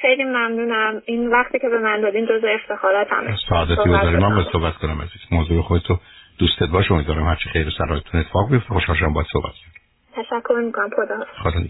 خیلی 0.00 0.24
ممنونم. 0.24 1.02
این 1.04 1.30
وقتی 1.30 1.58
که 1.58 1.68
به 1.68 1.78
من 1.78 2.00
دادین 2.00 2.26
جزء 2.26 2.48
افتخارات 2.48 3.06
همه 3.10 3.36
سعادتی 3.48 3.90
رو 3.90 4.20
من 4.20 4.36
به 4.36 4.50
صحبت 4.52 4.74
کنم 4.74 5.02
عزیز. 5.02 5.20
موضوع 5.30 5.62
خودتو 5.62 5.98
دوستت 6.38 6.68
باش 6.72 6.90
امیدوارم 6.90 7.26
هرچی 7.28 7.48
خیر 7.48 7.68
و 7.68 7.70
سرایتون 7.70 8.20
اتفاق 8.20 8.50
بیفته. 8.50 8.68
خوشحال 8.68 8.96
شدم 8.96 9.12
باید 9.12 9.26
صحبت 9.32 9.52
کنم 9.52 9.72
تشکر 10.22 10.54
می‌کنم. 10.54 10.90
خدا 10.90 11.24
خدا 11.42 11.60